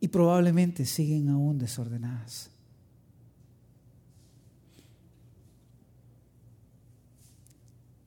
Y 0.00 0.08
probablemente 0.08 0.84
siguen 0.84 1.30
aún 1.30 1.56
desordenadas. 1.56 2.50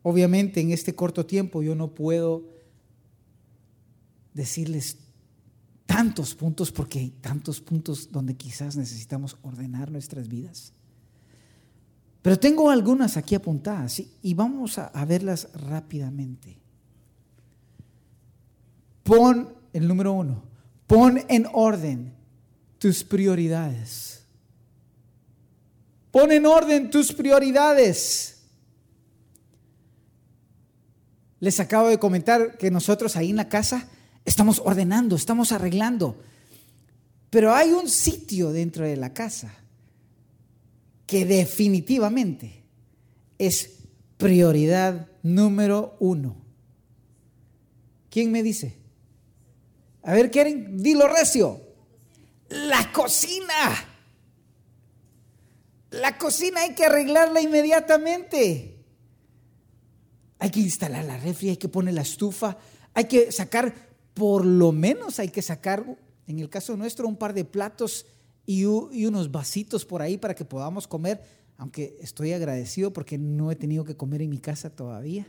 Obviamente 0.03 0.61
en 0.61 0.71
este 0.71 0.93
corto 0.93 1.25
tiempo 1.25 1.63
yo 1.63 1.73
no 1.73 1.95
puedo 1.95 2.47
decirles 4.35 4.99
tantos 5.87 6.35
puntos 6.35 6.71
porque 6.71 6.99
hay 6.99 7.09
tantos 7.09 7.59
puntos 7.59 8.11
donde 8.11 8.35
quizás 8.35 8.77
necesitamos 8.77 9.37
ordenar 9.41 9.89
nuestras 9.89 10.27
vidas. 10.27 10.72
Pero 12.23 12.39
tengo 12.39 12.69
algunas 12.69 13.17
aquí 13.17 13.35
apuntadas 13.35 14.01
y 14.21 14.33
vamos 14.33 14.77
a, 14.77 15.05
verlas 15.05 15.49
rápidamente. 15.53 16.57
Pon 19.03 19.53
el 19.73 19.85
número 19.85 20.13
uno, 20.13 20.41
pon 20.87 21.21
en 21.27 21.45
orden 21.51 22.13
tus 22.79 23.03
prioridades. 23.03 24.23
Pon 26.11 26.31
en 26.31 26.45
orden 26.45 26.89
tus 26.89 27.11
prioridades. 27.11 28.37
Les 31.41 31.59
acabo 31.59 31.89
de 31.89 31.99
comentar 31.99 32.57
que 32.57 32.71
nosotros 32.71 33.17
ahí 33.17 33.31
en 33.31 33.35
la 33.35 33.49
casa 33.49 33.89
estamos 34.23 34.61
ordenando, 34.63 35.17
estamos 35.17 35.51
arreglando. 35.51 36.17
Pero 37.29 37.53
hay 37.53 37.71
un 37.71 37.89
sitio 37.89 38.53
dentro 38.53 38.85
de 38.85 38.95
la 38.95 39.13
casa 39.13 39.53
que 41.13 41.27
definitivamente 41.27 42.63
es 43.37 43.83
prioridad 44.17 45.11
número 45.21 45.95
uno. 45.99 46.35
¿Quién 48.09 48.31
me 48.31 48.41
dice? 48.41 48.79
A 50.01 50.13
ver, 50.13 50.31
¿quieren? 50.31 50.81
Dilo 50.81 51.07
recio. 51.07 51.61
La 52.49 52.91
cocina. 52.91 53.45
La 55.91 56.17
cocina 56.17 56.61
hay 56.61 56.73
que 56.73 56.85
arreglarla 56.85 57.41
inmediatamente. 57.41 58.83
Hay 60.39 60.49
que 60.49 60.61
instalar 60.61 61.05
la 61.05 61.17
refri, 61.17 61.49
hay 61.49 61.57
que 61.57 61.69
poner 61.69 61.93
la 61.93 62.01
estufa, 62.01 62.57
hay 62.95 63.05
que 63.05 63.31
sacar, 63.31 63.71
por 64.15 64.43
lo 64.43 64.71
menos 64.71 65.19
hay 65.19 65.29
que 65.29 65.43
sacar, 65.43 65.85
en 66.25 66.39
el 66.39 66.49
caso 66.49 66.75
nuestro, 66.75 67.07
un 67.07 67.17
par 67.17 67.35
de 67.35 67.45
platos 67.45 68.07
y, 68.45 68.65
unos 68.65 69.31
vasitos 69.31 69.85
por 69.85 70.01
ahí 70.01 70.17
para 70.17 70.35
que 70.35 70.45
podamos 70.45 70.87
comer, 70.87 71.21
aunque 71.57 71.97
estoy 72.01 72.33
agradecido 72.33 72.91
porque 72.91 73.17
no 73.17 73.51
he 73.51 73.55
tenido 73.55 73.83
que 73.83 73.95
comer 73.95 74.21
en 74.21 74.29
mi 74.29 74.39
casa 74.39 74.69
todavía, 74.69 75.27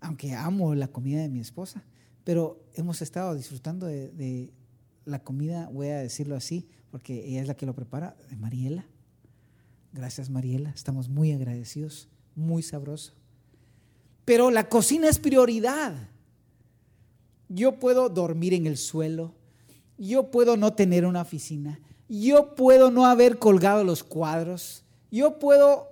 aunque 0.00 0.34
amo 0.34 0.74
la 0.74 0.88
comida 0.88 1.20
de 1.20 1.28
mi 1.28 1.40
esposa, 1.40 1.84
pero 2.24 2.64
hemos 2.74 3.02
estado 3.02 3.34
disfrutando 3.34 3.86
de, 3.86 4.52
la 5.04 5.22
comida, 5.22 5.68
voy 5.72 5.88
a 5.88 5.98
decirlo 5.98 6.34
así, 6.34 6.68
porque 6.90 7.28
ella 7.28 7.40
es 7.40 7.46
la 7.46 7.56
que 7.56 7.66
lo 7.66 7.74
prepara, 7.74 8.16
de 8.28 8.36
Mariela. 8.36 8.86
Gracias 9.92 10.30
Mariela, 10.30 10.70
estamos 10.70 11.08
muy 11.08 11.30
agradecidos, 11.30 12.08
muy 12.34 12.62
sabroso. 12.62 13.12
Pero 14.24 14.50
la 14.50 14.68
cocina 14.68 15.08
es 15.08 15.20
prioridad. 15.20 16.08
Yo 17.48 17.78
puedo 17.78 18.08
dormir 18.08 18.52
en 18.54 18.66
el 18.66 18.76
suelo, 18.76 19.32
yo 19.96 20.32
puedo 20.32 20.56
no 20.56 20.72
tener 20.72 21.06
una 21.06 21.22
oficina, 21.22 21.78
yo 22.08 22.54
puedo 22.54 22.90
no 22.90 23.06
haber 23.06 23.38
colgado 23.38 23.84
los 23.84 24.04
cuadros, 24.04 24.84
yo 25.10 25.38
puedo 25.38 25.88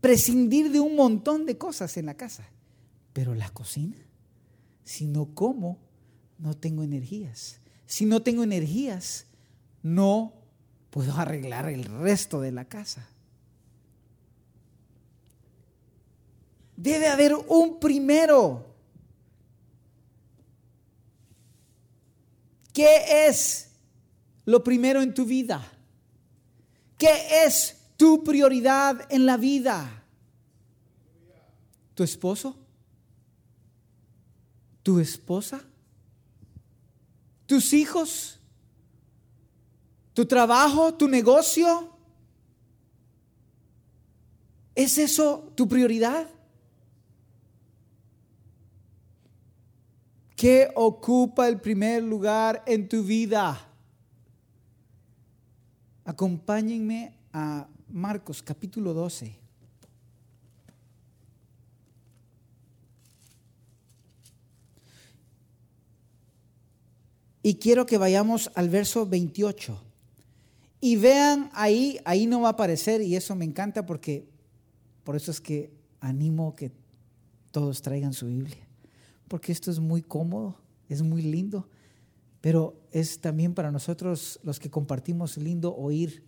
prescindir 0.00 0.70
de 0.72 0.80
un 0.80 0.96
montón 0.96 1.46
de 1.46 1.58
cosas 1.58 1.96
en 1.96 2.06
la 2.06 2.14
casa, 2.14 2.48
pero 3.12 3.34
la 3.34 3.50
cocina, 3.50 3.96
si 4.84 5.06
no 5.06 5.34
como, 5.34 5.78
no 6.38 6.54
tengo 6.54 6.82
energías. 6.82 7.60
Si 7.86 8.06
no 8.06 8.22
tengo 8.22 8.42
energías, 8.42 9.26
no 9.82 10.32
puedo 10.90 11.14
arreglar 11.14 11.68
el 11.68 11.84
resto 11.84 12.40
de 12.40 12.52
la 12.52 12.64
casa. 12.64 13.08
Debe 16.76 17.08
haber 17.08 17.34
un 17.34 17.78
primero. 17.78 18.66
¿Qué 22.72 23.28
es 23.28 23.71
lo 24.44 24.62
primero 24.62 25.00
en 25.02 25.14
tu 25.14 25.24
vida? 25.24 25.62
¿Qué 26.98 27.44
es 27.44 27.76
tu 27.96 28.22
prioridad 28.22 29.06
en 29.10 29.26
la 29.26 29.36
vida? 29.36 30.04
¿Tu 31.94 32.02
esposo? 32.02 32.56
¿Tu 34.82 34.98
esposa? 34.98 35.62
¿Tus 37.46 37.72
hijos? 37.72 38.38
¿Tu 40.14 40.26
trabajo? 40.26 40.94
¿Tu 40.94 41.08
negocio? 41.08 41.90
¿Es 44.74 44.98
eso 44.98 45.52
tu 45.54 45.68
prioridad? 45.68 46.28
¿Qué 50.34 50.72
ocupa 50.74 51.46
el 51.46 51.60
primer 51.60 52.02
lugar 52.02 52.62
en 52.66 52.88
tu 52.88 53.04
vida? 53.04 53.71
Acompáñenme 56.04 57.14
a 57.32 57.68
Marcos 57.88 58.42
capítulo 58.42 58.94
12. 58.94 59.36
Y 67.44 67.54
quiero 67.56 67.86
que 67.86 67.98
vayamos 67.98 68.50
al 68.54 68.68
verso 68.68 69.06
28. 69.06 69.82
Y 70.80 70.96
vean 70.96 71.50
ahí, 71.52 71.98
ahí 72.04 72.26
no 72.26 72.40
va 72.40 72.48
a 72.48 72.52
aparecer 72.52 73.02
y 73.02 73.16
eso 73.16 73.34
me 73.34 73.44
encanta 73.44 73.86
porque 73.86 74.26
por 75.04 75.16
eso 75.16 75.30
es 75.30 75.40
que 75.40 75.72
animo 76.00 76.56
que 76.56 76.72
todos 77.50 77.82
traigan 77.82 78.12
su 78.12 78.26
Biblia 78.26 78.66
porque 79.32 79.50
esto 79.50 79.70
es 79.70 79.80
muy 79.80 80.02
cómodo, 80.02 80.58
es 80.90 81.00
muy 81.00 81.22
lindo, 81.22 81.66
pero 82.42 82.76
es 82.90 83.20
también 83.20 83.54
para 83.54 83.70
nosotros 83.70 84.40
los 84.42 84.58
que 84.58 84.68
compartimos 84.68 85.38
lindo 85.38 85.74
oír. 85.74 86.24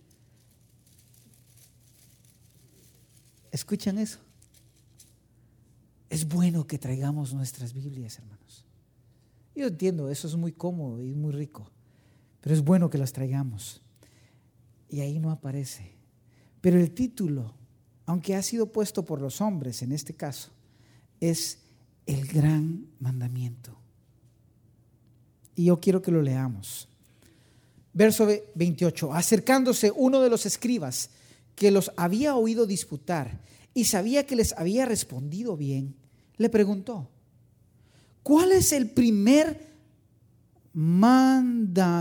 ¿Escuchan 3.50 3.98
eso? 3.98 4.20
Es 6.08 6.26
bueno 6.26 6.68
que 6.68 6.78
traigamos 6.78 7.34
nuestras 7.34 7.74
Biblias, 7.74 8.16
hermanos. 8.18 8.64
Yo 9.56 9.66
entiendo, 9.66 10.08
eso 10.08 10.28
es 10.28 10.36
muy 10.36 10.52
cómodo 10.52 11.02
y 11.02 11.14
muy 11.14 11.32
rico, 11.32 11.68
pero 12.40 12.54
es 12.54 12.62
bueno 12.62 12.88
que 12.88 12.98
las 12.98 13.12
traigamos. 13.12 13.82
Y 14.88 15.00
ahí 15.00 15.18
no 15.18 15.32
aparece. 15.32 15.96
Pero 16.60 16.78
el 16.78 16.92
título, 16.92 17.54
aunque 18.06 18.36
ha 18.36 18.42
sido 18.42 18.70
puesto 18.70 19.04
por 19.04 19.20
los 19.20 19.40
hombres 19.40 19.82
en 19.82 19.90
este 19.90 20.14
caso, 20.14 20.52
es 21.18 21.58
el 22.06 22.24
gran 22.28 22.86
mandamiento. 23.00 23.83
Y 25.54 25.66
yo 25.66 25.80
quiero 25.80 26.02
que 26.02 26.10
lo 26.10 26.22
leamos. 26.22 26.88
Verso 27.92 28.26
28. 28.54 29.12
Acercándose 29.14 29.92
uno 29.94 30.20
de 30.20 30.30
los 30.30 30.46
escribas 30.46 31.10
que 31.54 31.70
los 31.70 31.92
había 31.96 32.34
oído 32.34 32.66
disputar 32.66 33.40
y 33.72 33.84
sabía 33.84 34.26
que 34.26 34.34
les 34.36 34.52
había 34.54 34.84
respondido 34.86 35.56
bien, 35.56 35.94
le 36.36 36.48
preguntó, 36.48 37.08
¿cuál 38.22 38.50
es 38.52 38.72
el 38.72 38.90
primer 38.90 39.72
mandamiento 40.72 41.96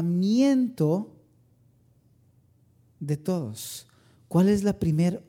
de 2.99 3.17
todos? 3.17 3.87
¿Cuál 4.27 4.49
es 4.49 4.63
la 4.63 4.79
primer 4.79 5.23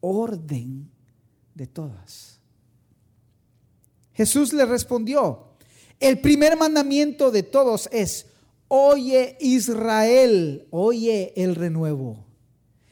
orden 0.00 0.90
de 1.54 1.66
todas? 1.66 2.38
Jesús 4.14 4.52
le 4.54 4.64
respondió, 4.64 5.51
el 6.02 6.20
primer 6.20 6.56
mandamiento 6.56 7.30
de 7.30 7.44
todos 7.44 7.88
es, 7.92 8.26
oye 8.66 9.36
Israel, 9.40 10.66
oye 10.70 11.32
el 11.36 11.54
renuevo. 11.54 12.24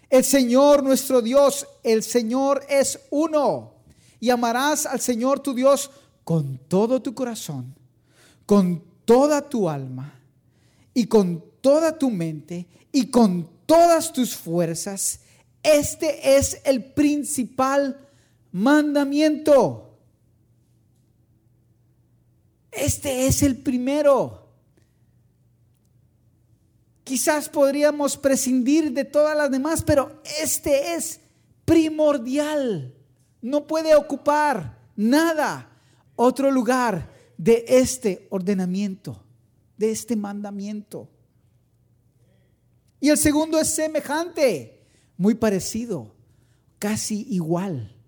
El 0.09 0.25
Señor 0.25 0.83
nuestro 0.83 1.21
Dios, 1.21 1.67
el 1.83 2.03
Señor 2.03 2.65
es 2.69 3.01
uno. 3.11 3.75
Y 4.21 4.31
amarás 4.31 4.87
al 4.87 5.01
Señor 5.01 5.41
tu 5.41 5.55
Dios 5.55 5.91
con 6.25 6.59
todo 6.69 7.03
tu 7.03 7.15
corazón, 7.15 7.75
con 8.47 8.85
toda 9.05 9.49
tu 9.49 9.69
alma 9.69 10.21
y 10.95 11.07
con 11.07 11.45
toda 11.61 11.99
tu 11.99 12.11
mente 12.11 12.69
y 12.93 13.07
con 13.07 13.49
todas 13.67 14.13
tus 14.13 14.37
fuerzas. 14.37 15.21
Este 15.63 16.37
es 16.37 16.61
el 16.65 16.93
principal 16.93 18.09
mandamiento. 18.53 19.90
Este 22.71 23.27
es 23.27 23.43
el 23.43 23.57
primero. 23.57 24.49
Quizás 27.05 27.49
podríamos 27.49 28.17
prescindir 28.17 28.93
de 28.93 29.05
todas 29.05 29.37
las 29.37 29.51
demás, 29.51 29.83
pero 29.83 30.23
este 30.41 30.95
es 30.95 31.21
primordial. 31.65 32.95
No 33.43 33.67
puede 33.67 33.95
ocupar 33.95 34.79
nada 34.95 35.71
otro 36.15 36.51
lugar 36.51 37.11
de 37.37 37.65
este 37.67 38.27
ordenamiento, 38.31 39.25
de 39.77 39.91
este 39.91 40.15
mandamiento. 40.15 41.09
Y 43.01 43.09
el 43.09 43.17
segundo 43.17 43.59
es 43.59 43.69
semejante, 43.69 44.87
muy 45.17 45.35
parecido, 45.35 46.15
casi 46.79 47.27
igual. 47.31 48.00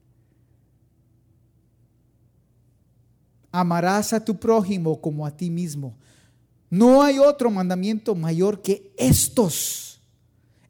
Amarás 3.53 4.15
a 4.15 4.25
tu 4.25 4.41
prójimo 4.41 5.01
como 5.01 5.27
a 5.27 5.37
ti 5.37 5.51
mismo. 5.51 5.95
No 6.71 7.03
hay 7.03 7.19
otro 7.19 7.51
mandamiento 7.51 8.15
mayor 8.15 8.63
que 8.63 8.93
estos. 8.97 10.01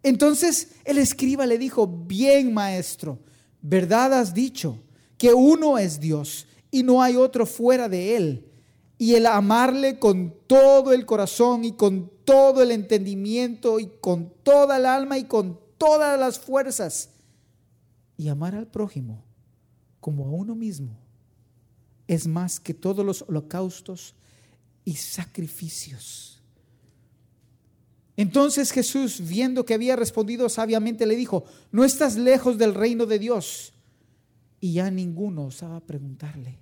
Entonces 0.03 0.73
el 0.85 0.99
escriba 0.99 1.47
le 1.47 1.59
dijo, 1.59 1.87
bien 1.87 2.53
maestro, 2.53 3.21
verdad 3.63 4.13
has 4.13 4.35
dicho, 4.35 4.77
que 5.17 5.33
uno 5.33 5.79
es 5.79 6.01
Dios 6.01 6.49
y 6.73 6.83
no 6.83 7.01
hay 7.01 7.15
otro 7.15 7.47
fuera 7.47 7.89
de 7.89 8.17
él. 8.17 8.49
Y 8.99 9.15
el 9.15 9.27
amarle 9.27 9.99
con 9.99 10.35
todo 10.47 10.93
el 10.93 11.07
corazón 11.07 11.65
y 11.65 11.73
con 11.73 12.11
todo 12.25 12.63
el 12.63 12.73
entendimiento 12.73 13.79
y 13.79 13.87
con 14.01 14.33
toda 14.43 14.77
el 14.77 14.87
alma 14.87 15.19
y 15.19 15.25
con 15.25 15.59
todas 15.79 16.19
las 16.19 16.39
fuerzas. 16.39 17.11
Y 18.17 18.29
amar 18.29 18.55
al 18.57 18.67
prójimo 18.67 19.25
como 20.01 20.27
a 20.27 20.31
uno 20.31 20.57
mismo 20.57 21.02
es 22.15 22.27
más 22.27 22.61
que 22.61 22.75
todos 22.75 23.07
los 23.07 23.23
holocaustos 23.23 24.15
y 24.85 24.97
sacrificios. 24.97 26.43
Entonces 28.17 28.71
Jesús, 28.71 29.27
viendo 29.27 29.65
que 29.65 29.73
había 29.73 29.97
respondido 29.97 30.51
sabiamente, 30.51 31.07
le 31.07 31.17
dijo, 31.17 31.45
no 31.71 31.85
estás 31.85 32.17
lejos 32.17 32.59
del 32.59 32.75
reino 32.75 33.07
de 33.07 33.19
Dios. 33.19 33.73
Y 34.61 34.75
ya 34.75 34.91
ninguno 34.91 35.47
osaba 35.47 35.81
preguntarle. 35.81 36.59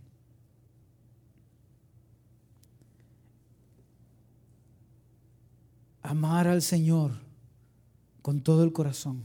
Amar 6.03 6.47
al 6.47 6.63
Señor 6.63 7.13
con 8.23 8.41
todo 8.41 8.63
el 8.63 8.73
corazón, 8.73 9.25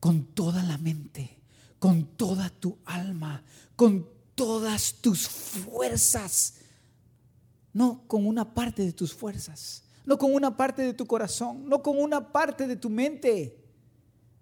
con 0.00 0.24
toda 0.24 0.62
la 0.62 0.78
mente, 0.78 1.38
con 1.78 2.04
toda 2.04 2.48
tu 2.48 2.78
alma, 2.86 3.44
con 3.76 4.06
todas 4.34 4.94
tus 4.94 5.28
fuerzas, 5.28 6.54
no 7.72 8.06
con 8.06 8.26
una 8.26 8.54
parte 8.54 8.84
de 8.84 8.92
tus 8.92 9.12
fuerzas, 9.12 9.84
no 10.04 10.18
con 10.18 10.34
una 10.34 10.56
parte 10.56 10.82
de 10.82 10.94
tu 10.94 11.06
corazón, 11.06 11.68
no 11.68 11.82
con 11.82 11.98
una 12.00 12.32
parte 12.32 12.66
de 12.66 12.76
tu 12.76 12.90
mente, 12.90 13.58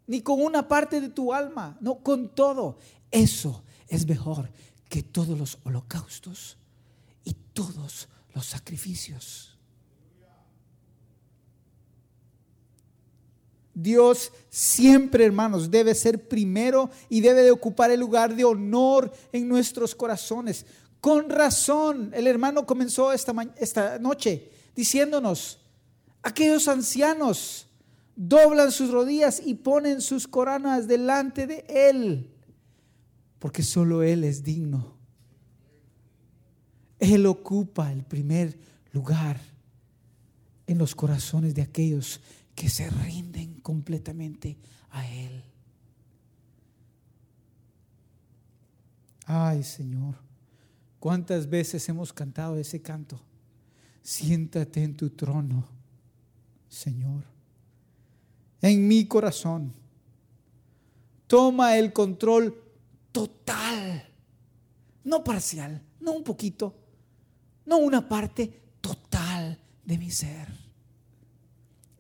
ni 0.07 0.23
con 0.23 0.43
una 0.43 0.67
parte 0.67 1.01
de 1.01 1.09
tu 1.09 1.33
alma, 1.33 1.77
no 1.81 2.03
con 2.03 2.35
todo. 2.35 2.79
Eso 3.11 3.63
es 3.89 4.07
mejor 4.07 4.51
que 4.89 5.03
todos 5.03 5.39
los 5.39 5.59
holocaustos 5.65 6.57
y 7.25 7.35
todos 7.35 8.09
los 8.35 8.47
sacrificios. 8.47 9.60
Dios 13.83 14.33
siempre, 14.49 15.25
hermanos, 15.25 15.71
debe 15.71 15.95
ser 15.95 16.29
primero 16.29 16.91
y 17.09 17.21
debe 17.21 17.43
de 17.43 17.51
ocupar 17.51 17.91
el 17.91 18.01
lugar 18.01 18.35
de 18.35 18.45
honor 18.45 19.13
en 19.33 19.49
nuestros 19.49 19.95
corazones. 19.95 20.67
Con 21.01 21.31
razón, 21.31 22.11
el 22.15 22.27
hermano 22.27 22.67
comenzó 22.67 23.13
esta, 23.13 23.35
esta 23.57 23.99
noche 23.99 24.51
diciéndonos, 24.75 25.61
aquellos 26.23 26.69
ancianos 26.69 27.67
doblan 28.17 28.71
sus 28.71 28.91
rodillas 28.91 29.41
y 29.45 29.55
ponen 29.55 30.01
sus 30.01 30.29
coronas 30.29 30.87
delante 30.87 31.47
de 31.47 31.65
Él, 31.69 32.31
porque 33.39 33.63
solo 33.63 34.03
Él 34.03 34.25
es 34.25 34.43
digno. 34.43 34.95
Él 36.99 37.25
ocupa 37.25 37.91
el 37.93 38.05
primer 38.05 38.59
lugar 38.93 39.41
en 40.67 40.77
los 40.77 40.95
corazones 40.95 41.55
de 41.55 41.63
aquellos 41.63 42.21
que 42.61 42.69
se 42.69 42.91
rinden 42.91 43.55
completamente 43.61 44.59
a 44.91 45.09
Él. 45.09 45.43
Ay 49.25 49.63
Señor, 49.63 50.17
¿cuántas 50.99 51.49
veces 51.49 51.89
hemos 51.89 52.13
cantado 52.13 52.59
ese 52.59 52.83
canto? 52.83 53.19
Siéntate 54.03 54.83
en 54.83 54.95
tu 54.95 55.09
trono, 55.09 55.67
Señor, 56.69 57.25
en 58.61 58.87
mi 58.87 59.07
corazón. 59.07 59.73
Toma 61.27 61.79
el 61.79 61.95
control 61.95 62.63
total, 63.11 64.07
no 65.05 65.25
parcial, 65.25 65.83
no 65.99 66.13
un 66.13 66.25
poquito, 66.25 66.75
no 67.65 67.79
una 67.79 68.07
parte 68.07 68.75
total 68.83 69.59
de 69.83 69.97
mi 69.97 70.11
ser 70.11 70.60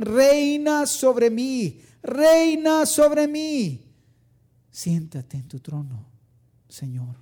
reina 0.00 0.86
sobre 0.86 1.30
mí, 1.30 1.80
reina 2.02 2.86
sobre 2.86 3.28
mí. 3.28 3.84
Siéntate 4.70 5.36
en 5.36 5.46
tu 5.46 5.60
trono, 5.60 6.06
Señor, 6.68 7.16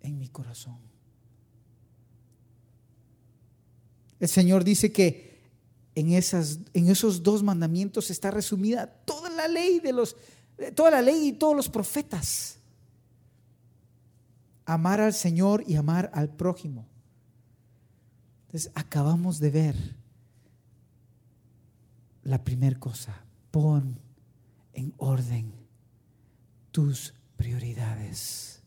en 0.00 0.18
mi 0.18 0.28
corazón. 0.28 0.76
El 4.20 4.28
Señor 4.28 4.64
dice 4.64 4.92
que 4.92 5.40
en, 5.94 6.12
esas, 6.12 6.60
en 6.74 6.90
esos 6.90 7.22
dos 7.22 7.42
mandamientos 7.42 8.10
está 8.10 8.30
resumida 8.30 8.86
toda 8.86 9.30
la 9.30 9.48
ley 9.48 9.80
de 9.80 9.92
los, 9.92 10.16
toda 10.74 10.90
la 10.90 11.02
ley 11.02 11.28
y 11.28 11.32
todos 11.32 11.56
los 11.56 11.68
profetas. 11.68 12.58
Amar 14.66 15.00
al 15.00 15.14
Señor 15.14 15.64
y 15.66 15.76
amar 15.76 16.10
al 16.12 16.28
prójimo. 16.28 16.86
Entonces 18.46 18.70
acabamos 18.74 19.38
de 19.38 19.50
ver 19.50 20.05
la 22.26 22.42
primera 22.42 22.78
cosa, 22.78 23.24
pon 23.52 24.00
en 24.72 24.92
orden 24.96 25.52
tus 26.72 27.14
prioridades. 27.36 28.62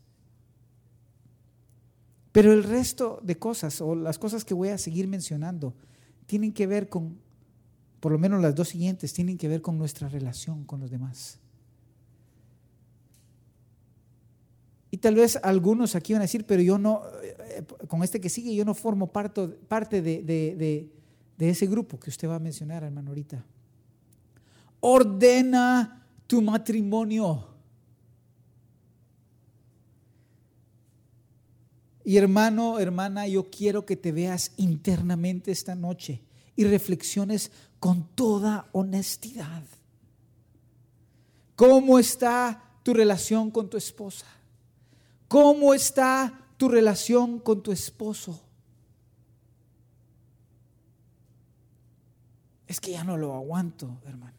Pero 2.31 2.53
el 2.53 2.63
resto 2.63 3.19
de 3.21 3.37
cosas, 3.37 3.81
o 3.81 3.95
las 3.95 4.17
cosas 4.17 4.45
que 4.45 4.53
voy 4.53 4.69
a 4.69 4.77
seguir 4.77 5.09
mencionando, 5.09 5.75
tienen 6.25 6.53
que 6.53 6.67
ver 6.67 6.87
con, 6.87 7.19
por 7.99 8.13
lo 8.13 8.17
menos 8.17 8.41
las 8.41 8.55
dos 8.55 8.69
siguientes, 8.69 9.11
tienen 9.11 9.37
que 9.37 9.49
ver 9.49 9.61
con 9.61 9.77
nuestra 9.77 10.07
relación 10.07 10.63
con 10.63 10.79
los 10.79 10.89
demás. 10.89 11.39
Y 14.89 14.97
tal 14.97 15.15
vez 15.15 15.37
algunos 15.43 15.95
aquí 15.95 16.13
van 16.13 16.21
a 16.21 16.25
decir, 16.25 16.45
pero 16.45 16.61
yo 16.61 16.77
no, 16.77 17.01
eh, 17.21 17.65
con 17.89 18.03
este 18.03 18.21
que 18.21 18.29
sigue, 18.29 18.55
yo 18.55 18.63
no 18.63 18.73
formo 18.73 19.11
parte, 19.11 20.01
de 20.01 20.98
ese 21.47 21.67
grupo 21.67 21.99
que 21.99 22.09
usted 22.09 22.27
va 22.27 22.35
a 22.35 22.39
mencionar, 22.39 22.83
hermano, 22.83 23.11
ahorita. 23.11 23.45
Ordena 24.81 26.05
tu 26.27 26.41
matrimonio. 26.41 27.47
Y 32.03 32.17
hermano, 32.17 32.79
hermana, 32.79 33.27
yo 33.27 33.49
quiero 33.51 33.85
que 33.85 33.95
te 33.95 34.11
veas 34.11 34.51
internamente 34.57 35.51
esta 35.51 35.75
noche 35.75 36.23
y 36.55 36.63
reflexiones 36.63 37.51
con 37.79 38.07
toda 38.15 38.67
honestidad. 38.71 39.63
¿Cómo 41.55 41.99
está 41.99 42.63
tu 42.83 42.93
relación 42.93 43.51
con 43.51 43.69
tu 43.69 43.77
esposa? 43.77 44.25
¿Cómo 45.27 45.73
está 45.73 46.47
tu 46.57 46.67
relación 46.67 47.39
con 47.39 47.61
tu 47.61 47.71
esposo? 47.71 48.41
Es 52.69 52.79
que 52.79 52.91
ya 52.91 53.03
no 53.03 53.17
lo 53.17 53.33
aguanto, 53.33 53.99
hermano. 54.05 54.37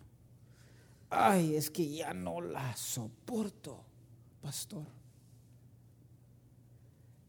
Ay, 1.10 1.56
es 1.56 1.68
que 1.68 1.90
ya 1.90 2.14
no 2.14 2.40
la 2.40 2.76
soporto, 2.76 3.82
pastor. 4.40 4.86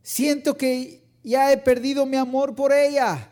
Siento 0.04 0.56
que 0.56 1.04
ya 1.24 1.52
he 1.52 1.58
perdido 1.58 2.06
mi 2.06 2.18
amor 2.18 2.54
por 2.54 2.72
ella. 2.72 3.30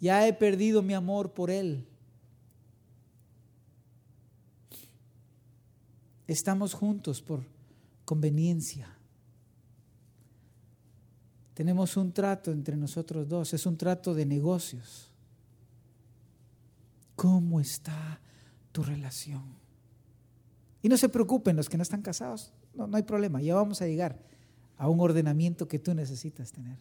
Ya 0.00 0.26
he 0.26 0.32
perdido 0.32 0.80
mi 0.80 0.94
amor 0.94 1.34
por 1.34 1.50
él. 1.50 1.86
Estamos 6.26 6.72
juntos 6.72 7.20
por 7.20 7.44
conveniencia. 8.06 8.88
Tenemos 11.52 11.98
un 11.98 12.12
trato 12.12 12.50
entre 12.50 12.78
nosotros 12.78 13.28
dos, 13.28 13.52
es 13.52 13.66
un 13.66 13.76
trato 13.76 14.14
de 14.14 14.24
negocios. 14.24 15.07
¿Cómo 17.18 17.58
está 17.58 18.20
tu 18.70 18.84
relación? 18.84 19.42
Y 20.80 20.88
no 20.88 20.96
se 20.96 21.08
preocupen 21.08 21.56
los 21.56 21.68
que 21.68 21.76
no 21.76 21.82
están 21.82 22.00
casados, 22.00 22.52
no, 22.74 22.88
hay 22.96 23.02
problema, 23.02 23.42
ya 23.42 23.56
vamos 23.56 23.82
a 23.82 23.88
llegar 23.88 24.22
a 24.76 24.88
un 24.88 25.00
ordenamiento 25.00 25.66
que 25.66 25.80
tú 25.80 25.92
necesitas 25.94 26.52
tener. 26.52 26.78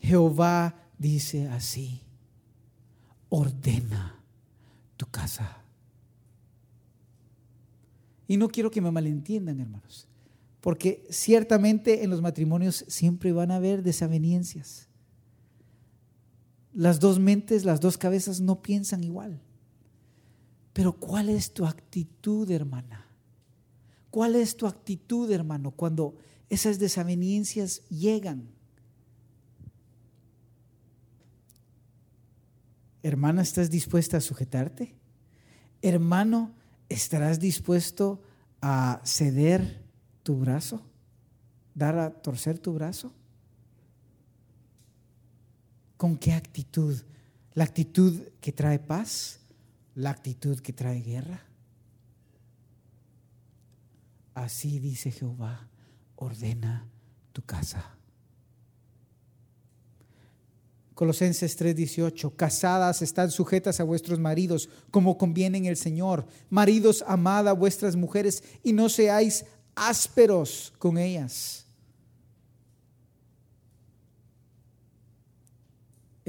Jehová 0.00 0.74
dice 0.98 1.48
así, 1.48 2.02
ordena 3.30 4.22
tu 4.98 5.06
casa. 5.06 5.62
Y 8.28 8.36
no 8.36 8.48
quiero 8.48 8.70
que 8.70 8.82
me 8.82 8.90
malentiendan, 8.90 9.60
hermanos, 9.60 10.06
porque 10.60 11.06
ciertamente 11.08 12.04
en 12.04 12.10
los 12.10 12.20
matrimonios 12.20 12.84
siempre 12.86 13.32
van 13.32 13.50
a 13.50 13.56
haber 13.56 13.82
desavenencias 13.82 14.89
las 16.72 17.00
dos 17.00 17.18
mentes, 17.18 17.64
las 17.64 17.80
dos 17.80 17.98
cabezas 17.98 18.40
no 18.40 18.62
piensan 18.62 19.04
igual. 19.04 19.40
Pero 20.72 20.92
¿cuál 20.92 21.28
es 21.28 21.52
tu 21.52 21.66
actitud, 21.66 22.50
hermana? 22.50 23.06
¿Cuál 24.10 24.34
es 24.34 24.56
tu 24.56 24.66
actitud, 24.66 25.30
hermano, 25.30 25.72
cuando 25.72 26.16
esas 26.48 26.78
desavenencias 26.78 27.82
llegan? 27.88 28.48
Hermana, 33.02 33.42
¿estás 33.42 33.70
dispuesta 33.70 34.18
a 34.18 34.20
sujetarte? 34.20 34.94
Hermano, 35.80 36.54
¿estarás 36.88 37.40
dispuesto 37.40 38.22
a 38.60 39.00
ceder 39.04 39.82
tu 40.22 40.36
brazo? 40.36 40.82
¿Dar 41.74 41.98
a 41.98 42.10
torcer 42.10 42.58
tu 42.58 42.72
brazo? 42.74 43.12
¿Con 46.00 46.16
qué 46.16 46.32
actitud? 46.32 46.96
¿La 47.52 47.64
actitud 47.64 48.22
que 48.40 48.52
trae 48.52 48.78
paz? 48.78 49.40
¿La 49.94 50.08
actitud 50.08 50.58
que 50.58 50.72
trae 50.72 51.02
guerra? 51.02 51.44
Así 54.32 54.78
dice 54.78 55.10
Jehová, 55.10 55.68
ordena 56.16 56.88
tu 57.34 57.42
casa. 57.42 57.98
Colosenses 60.94 61.54
3:18, 61.54 62.34
casadas 62.34 63.02
están 63.02 63.30
sujetas 63.30 63.78
a 63.78 63.84
vuestros 63.84 64.18
maridos 64.18 64.70
como 64.90 65.18
conviene 65.18 65.58
en 65.58 65.66
el 65.66 65.76
Señor. 65.76 66.26
Maridos, 66.48 67.04
amad 67.06 67.46
a 67.46 67.52
vuestras 67.52 67.94
mujeres 67.94 68.42
y 68.62 68.72
no 68.72 68.88
seáis 68.88 69.44
ásperos 69.74 70.72
con 70.78 70.96
ellas. 70.96 71.66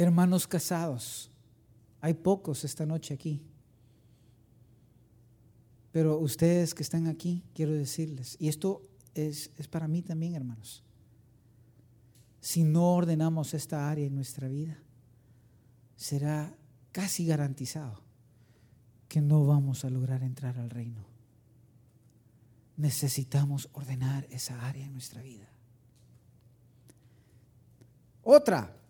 Hermanos 0.01 0.47
casados. 0.47 1.31
Hay 1.99 2.13
pocos 2.13 2.63
esta 2.63 2.85
noche 2.85 3.13
aquí. 3.13 3.41
Pero 5.91 6.17
ustedes 6.17 6.73
que 6.73 6.83
están 6.83 7.07
aquí, 7.07 7.43
quiero 7.53 7.73
decirles, 7.73 8.37
y 8.39 8.47
esto 8.47 8.81
es, 9.13 9.51
es 9.57 9.67
para 9.67 9.87
mí 9.87 10.01
también, 10.01 10.35
hermanos, 10.35 10.83
si 12.39 12.63
no 12.63 12.95
ordenamos 12.95 13.53
esta 13.53 13.89
área 13.89 14.07
en 14.07 14.15
nuestra 14.15 14.47
vida, 14.47 14.77
será 15.97 16.55
casi 16.91 17.25
garantizado 17.25 18.01
que 19.07 19.21
no 19.21 19.45
vamos 19.45 19.83
a 19.83 19.89
lograr 19.89 20.23
entrar 20.23 20.57
al 20.57 20.69
reino. 20.69 21.05
Necesitamos 22.77 23.69
ordenar 23.73 24.25
esa 24.31 24.65
área 24.65 24.85
en 24.85 24.93
nuestra 24.93 25.21
vida. 25.21 25.49
Otra, 28.23 28.80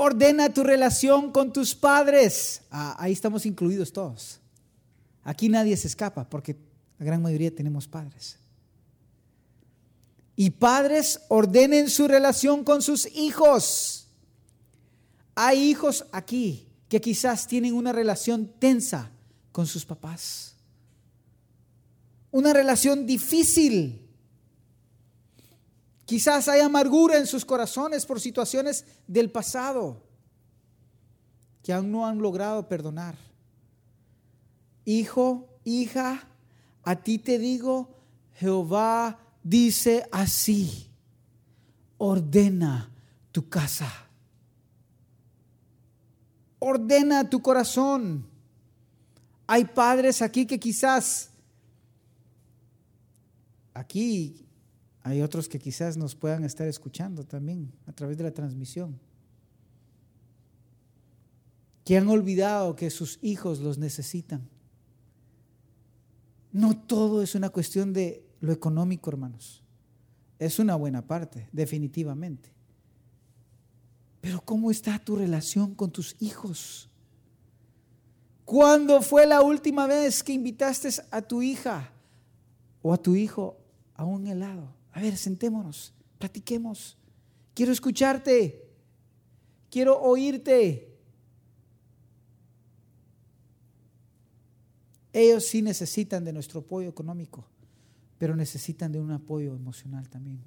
Ordena 0.00 0.54
tu 0.54 0.62
relación 0.62 1.32
con 1.32 1.52
tus 1.52 1.74
padres. 1.74 2.62
Ah, 2.70 2.94
ahí 3.00 3.12
estamos 3.12 3.44
incluidos 3.44 3.92
todos. 3.92 4.38
Aquí 5.24 5.48
nadie 5.48 5.76
se 5.76 5.88
escapa 5.88 6.30
porque 6.30 6.56
la 7.00 7.04
gran 7.04 7.20
mayoría 7.20 7.52
tenemos 7.52 7.88
padres. 7.88 8.36
Y 10.36 10.50
padres 10.50 11.22
ordenen 11.26 11.90
su 11.90 12.06
relación 12.06 12.62
con 12.62 12.80
sus 12.80 13.06
hijos. 13.06 14.06
Hay 15.34 15.68
hijos 15.68 16.06
aquí 16.12 16.68
que 16.88 17.00
quizás 17.00 17.48
tienen 17.48 17.74
una 17.74 17.90
relación 17.90 18.52
tensa 18.60 19.10
con 19.50 19.66
sus 19.66 19.84
papás. 19.84 20.54
Una 22.30 22.52
relación 22.52 23.04
difícil. 23.04 24.07
Quizás 26.08 26.48
hay 26.48 26.62
amargura 26.62 27.18
en 27.18 27.26
sus 27.26 27.44
corazones 27.44 28.06
por 28.06 28.18
situaciones 28.18 28.86
del 29.06 29.30
pasado 29.30 30.02
que 31.62 31.70
aún 31.70 31.92
no 31.92 32.06
han 32.06 32.16
logrado 32.16 32.66
perdonar. 32.66 33.14
Hijo, 34.86 35.46
hija, 35.64 36.26
a 36.82 36.96
ti 36.96 37.18
te 37.18 37.38
digo, 37.38 37.94
Jehová 38.36 39.18
dice 39.42 40.08
así, 40.10 40.88
ordena 41.98 42.90
tu 43.30 43.46
casa, 43.50 43.92
ordena 46.58 47.28
tu 47.28 47.42
corazón. 47.42 48.26
Hay 49.46 49.66
padres 49.66 50.22
aquí 50.22 50.46
que 50.46 50.58
quizás, 50.58 51.28
aquí 53.74 54.47
hay 55.08 55.22
otros 55.22 55.48
que 55.48 55.58
quizás 55.58 55.96
nos 55.96 56.14
puedan 56.14 56.44
estar 56.44 56.68
escuchando 56.68 57.24
también 57.24 57.72
a 57.86 57.92
través 57.92 58.18
de 58.18 58.24
la 58.24 58.30
transmisión. 58.30 59.00
Que 61.82 61.96
han 61.96 62.08
olvidado 62.08 62.76
que 62.76 62.90
sus 62.90 63.18
hijos 63.22 63.60
los 63.60 63.78
necesitan. 63.78 64.46
No 66.52 66.78
todo 66.78 67.22
es 67.22 67.34
una 67.34 67.48
cuestión 67.48 67.94
de 67.94 68.22
lo 68.40 68.52
económico, 68.52 69.08
hermanos. 69.08 69.62
Es 70.38 70.58
una 70.58 70.76
buena 70.76 71.06
parte, 71.06 71.48
definitivamente. 71.52 72.52
Pero 74.20 74.42
¿cómo 74.42 74.70
está 74.70 74.98
tu 74.98 75.16
relación 75.16 75.74
con 75.74 75.90
tus 75.90 76.16
hijos? 76.20 76.90
¿Cuándo 78.44 79.00
fue 79.00 79.26
la 79.26 79.40
última 79.40 79.86
vez 79.86 80.22
que 80.22 80.34
invitaste 80.34 80.90
a 81.10 81.22
tu 81.22 81.40
hija 81.40 81.92
o 82.82 82.92
a 82.92 82.98
tu 82.98 83.14
hijo 83.14 83.56
a 83.94 84.04
un 84.04 84.26
helado? 84.26 84.77
A 84.92 85.00
ver, 85.00 85.16
sentémonos, 85.16 85.92
platiquemos. 86.18 86.96
Quiero 87.54 87.72
escucharte. 87.72 88.64
Quiero 89.70 90.00
oírte. 90.00 90.88
Ellos 95.12 95.46
sí 95.46 95.62
necesitan 95.62 96.24
de 96.24 96.32
nuestro 96.32 96.60
apoyo 96.60 96.88
económico, 96.88 97.44
pero 98.18 98.36
necesitan 98.36 98.92
de 98.92 99.00
un 99.00 99.10
apoyo 99.10 99.54
emocional 99.54 100.08
también. 100.08 100.40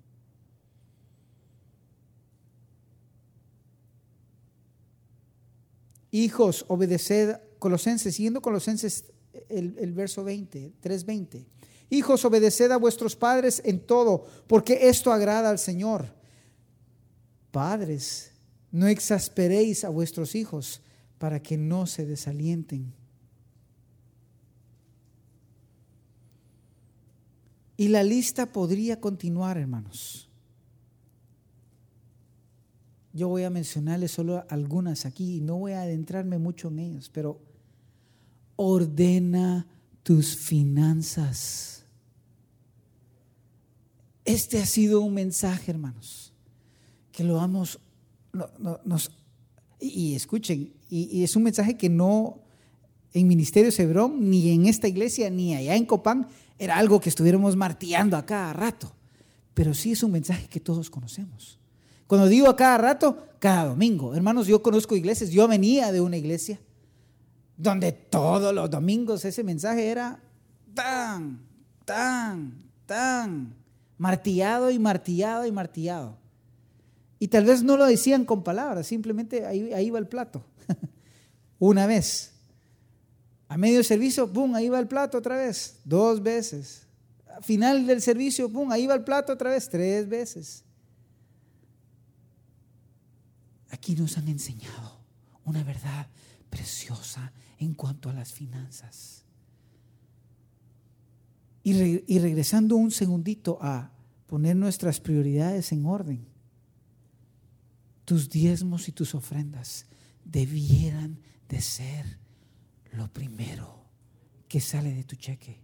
Hijos, 6.12 6.66
obedeced, 6.68 7.38
Colosenses, 7.60 8.16
siguiendo 8.16 8.42
Colosenses 8.42 9.12
el, 9.50 9.76
el 9.80 9.94
verso 9.94 10.24
20, 10.24 10.74
3.20. 10.82 11.46
Hijos, 11.92 12.24
obedeced 12.24 12.72
a 12.72 12.78
vuestros 12.78 13.18
padres 13.18 13.62
en 13.66 13.82
todo, 13.82 14.26
porque 14.48 14.88
esto 14.88 15.12
agrada 15.12 15.50
al 15.50 15.60
Señor. 15.60 16.16
Padres, 17.52 18.32
no 18.72 18.88
exasperéis 18.88 19.84
a 19.84 19.90
vuestros 19.90 20.34
hijos 20.34 20.82
para 21.18 21.44
que 21.44 21.58
no 21.58 21.86
se 21.86 22.06
desalienten. 22.06 22.94
Y 27.76 27.90
la 27.90 28.04
lista 28.04 28.46
podría 28.54 29.02
continuar, 29.02 29.58
hermanos. 29.58 30.30
Yo 33.12 33.28
voy 33.28 33.44
a 33.44 33.50
mencionarles 33.50 34.12
solo 34.12 34.46
algunas 34.48 35.06
aquí 35.06 35.36
y 35.36 35.42
no 35.42 35.58
voy 35.58 35.74
a 35.74 35.82
adentrarme 35.82 36.38
mucho 36.38 36.70
en 36.70 36.80
ellas, 36.80 37.10
pero 37.10 37.42
ordena 38.56 39.68
tus 40.04 40.38
finanzas. 40.38 41.81
Este 44.26 44.60
ha 44.60 44.66
sido 44.66 45.02
un 45.02 45.14
mensaje, 45.14 45.72
hermanos, 45.72 46.34
que 47.12 47.24
lo 47.24 47.36
vamos, 47.36 47.80
nos, 48.84 49.12
y, 49.80 50.16
escuchen, 50.16 50.74
y, 50.90 51.24
es 51.24 51.36
un 51.36 51.44
mensaje 51.44 51.76
que 51.76 51.90
no 51.90 52.40
en 53.14 53.28
Ministerio 53.28 53.72
Cebrón, 53.72 54.30
ni 54.30 54.52
en 54.52 54.68
esta 54.68 54.88
iglesia, 54.88 55.30
ni 55.30 55.56
allá 55.56 55.76
en 55.76 55.86
Copán, 55.86 56.28
era 56.58 56.78
algo 56.78 57.00
que 57.00 57.10
estuviéramos 57.10 57.56
martillando 57.56 58.16
a 58.16 58.26
cada 58.26 58.54
rato, 58.54 58.94
pero 59.54 59.74
sí 59.74 59.92
es 59.92 60.04
un 60.04 60.12
mensaje 60.12 60.48
que 60.48 60.60
todos 60.60 60.90
conocemos. 60.90 61.60
Cuando 62.08 62.28
digo 62.28 62.48
a 62.48 62.56
cada 62.56 62.78
rato, 62.78 63.28
cada 63.40 63.66
domingo. 63.66 64.14
Hermanos, 64.14 64.46
yo 64.46 64.62
conozco 64.62 64.96
iglesias, 64.96 65.32
yo 65.32 65.48
venía 65.48 65.92
de 65.92 66.02
una 66.02 66.18
iglesia 66.18 66.60
donde 67.58 67.92
todos 67.92 68.54
los 68.54 68.70
domingos 68.70 69.24
ese 69.26 69.44
mensaje 69.44 69.88
era 69.88 70.20
tan, 70.74 71.42
tan, 71.86 72.64
tan, 72.86 73.56
martillado 74.02 74.72
y 74.72 74.80
martillado 74.80 75.46
y 75.46 75.52
martillado. 75.52 76.18
Y 77.20 77.28
tal 77.28 77.46
vez 77.46 77.62
no 77.62 77.78
lo 77.78 77.86
decían 77.86 78.26
con 78.26 78.44
palabras, 78.44 78.88
simplemente 78.88 79.46
ahí, 79.46 79.72
ahí 79.74 79.92
va 79.92 80.00
el 80.00 80.08
plato. 80.08 80.44
Una 81.60 81.86
vez. 81.86 82.32
A 83.48 83.58
medio 83.58 83.84
servicio, 83.84 84.28
¡pum! 84.34 84.56
Ahí 84.56 84.70
va 84.70 84.80
el 84.80 84.88
plato 84.88 85.20
otra 85.20 85.38
vez. 85.38 85.82
Dos 85.84 86.24
veces. 86.24 86.88
A 87.38 87.44
final 87.44 87.86
del 87.86 88.02
servicio, 88.02 88.52
¡pum! 88.52 88.72
Ahí 88.72 88.88
va 88.88 88.96
el 88.96 89.04
plato 89.04 89.34
otra 89.34 89.52
vez. 89.52 89.70
Tres 89.70 90.10
veces. 90.10 90.64
Aquí 93.70 93.94
nos 93.94 94.18
han 94.18 94.30
enseñado 94.30 94.98
una 95.46 95.64
verdad 95.64 96.08
preciosa 96.50 97.32
en 97.60 97.76
cuanto 97.76 98.10
a 98.10 98.14
las 98.14 98.34
finanzas. 98.34 99.26
Y, 101.64 102.20
regresando 102.20 102.76
un 102.76 102.90
segundito 102.90 103.60
a 103.62 103.92
poner 104.26 104.56
nuestras 104.56 105.00
prioridades 105.00 105.72
en 105.72 105.86
orden, 105.86 106.26
tus 108.06 108.30
diezmos 108.30 108.88
y 108.88 108.92
tus 108.92 109.14
ofrendas 109.14 109.86
debieran 110.26 111.20
de 111.48 111.62
ser 111.62 112.18
lo 112.94 113.12
primero 113.14 113.86
que 114.48 114.60
sale 114.60 114.94
de 114.94 115.04
tu 115.04 115.16
cheque. 115.16 115.62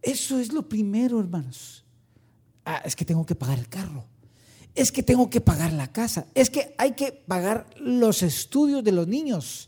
Eso 0.00 0.38
es 0.38 0.52
lo 0.52 0.66
primero, 0.66 1.20
hermanos. 1.20 1.84
Ah, 2.64 2.80
es 2.84 2.96
que 2.96 3.04
tengo 3.04 3.26
que 3.26 3.34
pagar 3.34 3.58
el 3.58 3.68
carro. 3.68 4.06
Es 4.74 4.90
que 4.90 5.02
tengo 5.02 5.28
que 5.28 5.40
pagar 5.40 5.72
la 5.72 5.92
casa. 5.92 6.26
Es 6.34 6.48
que 6.48 6.74
hay 6.78 6.92
que 6.92 7.12
pagar 7.12 7.68
los 7.78 8.22
estudios 8.22 8.82
de 8.82 8.92
los 8.92 9.06
niños 9.06 9.67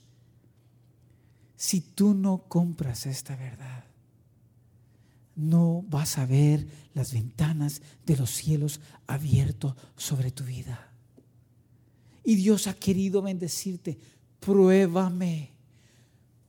si 1.61 1.83
tú 1.83 2.15
no 2.15 2.45
compras 2.49 3.05
esta 3.05 3.37
verdad, 3.37 3.85
no 5.37 5.85
vas 5.91 6.17
a 6.17 6.25
ver 6.25 6.67
las 6.95 7.13
ventanas 7.13 7.83
de 8.07 8.17
los 8.17 8.31
cielos 8.31 8.81
abiertos 9.07 9.75
sobre 9.95 10.31
tu 10.31 10.45
vida. 10.45 10.91
Y 12.25 12.37
Dios 12.37 12.67
ha 12.67 12.73
querido 12.73 13.21
bendecirte. 13.21 13.99
Pruébame, 14.41 15.51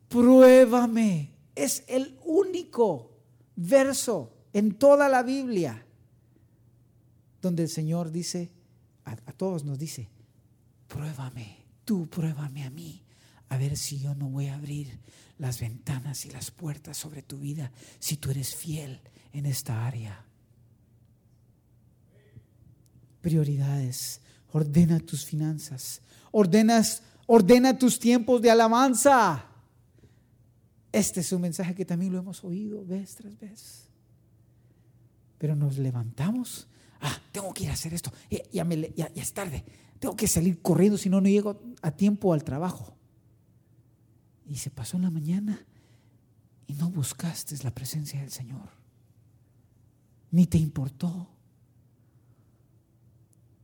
pruébame. 0.07 1.33
Es 1.55 1.83
el 1.89 2.17
único 2.23 3.11
verso 3.57 4.31
en 4.53 4.75
toda 4.75 5.09
la 5.09 5.23
Biblia 5.23 5.85
donde 7.41 7.63
el 7.63 7.69
Señor 7.69 8.11
dice, 8.13 8.49
a, 9.03 9.11
a 9.11 9.33
todos 9.33 9.65
nos 9.65 9.77
dice, 9.77 10.07
pruébame, 10.87 11.65
tú 11.83 12.07
pruébame 12.07 12.63
a 12.63 12.69
mí 12.69 13.03
a 13.51 13.57
ver 13.57 13.75
si 13.75 13.99
yo 13.99 14.15
no 14.15 14.29
voy 14.29 14.47
a 14.47 14.55
abrir 14.55 14.97
las 15.37 15.59
ventanas 15.59 16.25
y 16.25 16.31
las 16.31 16.51
puertas 16.51 16.95
sobre 16.95 17.21
tu 17.21 17.37
vida 17.37 17.69
si 17.99 18.15
tú 18.15 18.31
eres 18.31 18.55
fiel 18.55 19.01
en 19.33 19.45
esta 19.45 19.85
área. 19.85 20.23
Prioridades. 23.19 24.21
Ordena 24.53 25.01
tus 25.01 25.25
finanzas. 25.25 26.01
Ordenas, 26.31 27.03
ordena 27.27 27.77
tus 27.77 27.99
tiempos 27.99 28.41
de 28.41 28.51
alabanza. 28.51 29.45
Este 30.93 31.19
es 31.19 31.33
un 31.33 31.41
mensaje 31.41 31.75
que 31.75 31.83
también 31.83 32.13
lo 32.13 32.19
hemos 32.19 32.45
oído 32.45 32.85
vez 32.85 33.15
tras 33.15 33.37
vez. 33.37 33.89
Pero 35.37 35.57
nos 35.57 35.77
levantamos. 35.77 36.67
Ah, 37.01 37.19
tengo 37.33 37.53
que 37.53 37.65
ir 37.65 37.69
a 37.69 37.73
hacer 37.73 37.93
esto. 37.93 38.13
Ya, 38.29 38.65
ya 38.95 39.11
es 39.13 39.33
tarde. 39.33 39.65
Tengo 39.99 40.15
que 40.15 40.27
salir 40.27 40.61
corriendo, 40.61 40.97
si 40.97 41.09
no, 41.09 41.19
no 41.19 41.27
llego 41.27 41.61
a 41.81 41.91
tiempo 41.91 42.31
al 42.31 42.45
trabajo. 42.45 42.95
Y 44.45 44.57
se 44.57 44.69
pasó 44.69 44.97
la 44.99 45.09
mañana 45.09 45.65
y 46.67 46.73
no 46.73 46.89
buscaste 46.89 47.55
la 47.63 47.71
presencia 47.73 48.19
del 48.19 48.31
Señor. 48.31 48.69
Ni 50.31 50.47
te 50.47 50.57
importó. 50.57 51.29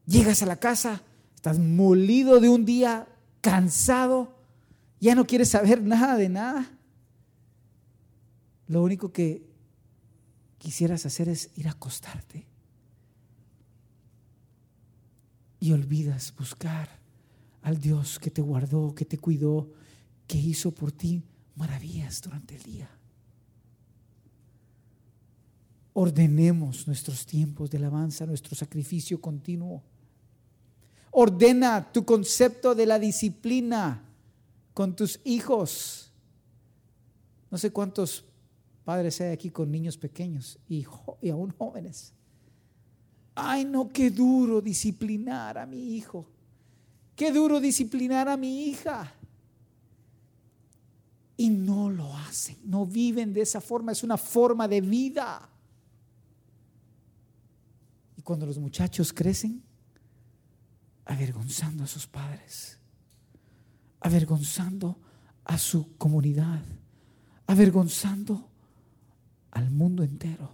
Llegas 0.05 0.41
a 0.41 0.45
la 0.45 0.57
casa, 0.57 1.01
estás 1.35 1.59
molido 1.59 2.39
de 2.39 2.49
un 2.49 2.65
día, 2.65 3.07
cansado, 3.41 4.37
ya 4.99 5.15
no 5.15 5.25
quieres 5.25 5.49
saber 5.49 5.81
nada 5.83 6.17
de 6.17 6.29
nada. 6.29 6.71
Lo 8.67 8.83
único 8.83 9.11
que 9.11 9.47
quisieras 10.57 11.05
hacer 11.05 11.29
es 11.29 11.49
ir 11.55 11.67
a 11.67 11.71
acostarte. 11.71 12.45
Y 15.59 15.71
olvidas 15.71 16.33
buscar 16.37 16.89
al 17.61 17.79
Dios 17.79 18.19
que 18.19 18.29
te 18.29 18.41
guardó, 18.41 18.93
que 18.93 19.05
te 19.05 19.17
cuidó, 19.17 19.71
que 20.27 20.37
hizo 20.37 20.71
por 20.71 20.91
ti 20.91 21.23
maravillas 21.55 22.21
durante 22.21 22.55
el 22.55 22.63
día. 22.63 22.89
Ordenemos 25.93 26.85
nuestros 26.85 27.25
tiempos 27.25 27.71
de 27.71 27.77
alabanza, 27.77 28.25
nuestro 28.27 28.55
sacrificio 28.55 29.19
continuo. 29.19 29.81
Ordena 31.09 31.91
tu 31.91 32.05
concepto 32.05 32.75
de 32.75 32.85
la 32.85 32.99
disciplina 32.99 34.03
con 34.75 34.95
tus 34.95 35.19
hijos. 35.23 36.11
No 37.49 37.57
sé 37.57 37.71
cuántos 37.71 38.25
padres 38.83 39.19
hay 39.21 39.31
aquí 39.31 39.49
con 39.49 39.71
niños 39.71 39.97
pequeños 39.97 40.59
y, 40.69 40.85
aún 41.31 41.51
jóvenes. 41.57 42.13
Ay, 43.33 43.65
no, 43.65 43.89
qué 43.89 44.11
duro 44.11 44.61
disciplinar 44.61 45.57
a 45.57 45.65
mi 45.65 45.95
hijo. 45.95 46.27
Qué 47.15 47.31
duro 47.31 47.59
disciplinar 47.59 48.29
a 48.29 48.37
mi 48.37 48.65
hija. 48.65 49.11
Y 51.37 51.49
no 51.49 51.89
lo 51.89 52.15
hacen, 52.17 52.57
no 52.65 52.85
viven 52.85 53.31
de 53.31 53.41
esa 53.41 53.61
forma, 53.61 53.91
es 53.91 54.03
una 54.03 54.17
forma 54.17 54.67
de 54.67 54.81
vida. 54.81 55.47
Y 58.17 58.23
cuando 58.23 58.47
los 58.47 58.57
muchachos 58.57 59.13
crecen, 59.13 59.61
avergonzando 61.05 61.83
a 61.83 61.87
sus 61.87 62.07
padres, 62.07 62.79
avergonzando 64.01 64.97
a 65.45 65.57
su 65.57 65.95
comunidad, 65.97 66.61
avergonzando 67.45 68.49
al 69.51 69.71
mundo 69.71 70.03
entero. 70.03 70.51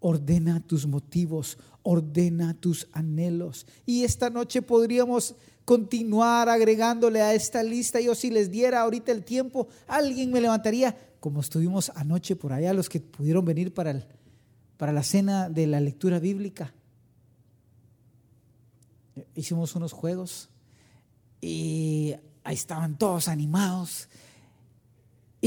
Ordena 0.00 0.60
tus 0.60 0.86
motivos, 0.86 1.58
ordena 1.82 2.54
tus 2.54 2.88
anhelos. 2.92 3.66
Y 3.86 4.04
esta 4.04 4.28
noche 4.28 4.62
podríamos 4.62 5.36
continuar 5.66 6.48
agregándole 6.48 7.20
a 7.20 7.34
esta 7.34 7.62
lista. 7.62 8.00
Yo 8.00 8.14
si 8.14 8.30
les 8.30 8.50
diera 8.50 8.80
ahorita 8.80 9.12
el 9.12 9.22
tiempo, 9.22 9.68
alguien 9.86 10.32
me 10.32 10.40
levantaría, 10.40 10.96
como 11.20 11.40
estuvimos 11.40 11.92
anoche 11.94 12.36
por 12.36 12.54
allá, 12.54 12.72
los 12.72 12.88
que 12.88 13.00
pudieron 13.00 13.44
venir 13.44 13.74
para, 13.74 13.90
el, 13.90 14.06
para 14.78 14.92
la 14.92 15.02
cena 15.02 15.50
de 15.50 15.66
la 15.66 15.80
lectura 15.80 16.18
bíblica 16.18 16.72
hicimos 19.34 19.74
unos 19.76 19.92
juegos 19.92 20.48
y 21.40 22.14
ahí 22.44 22.54
estaban 22.54 22.98
todos 22.98 23.28
animados. 23.28 24.08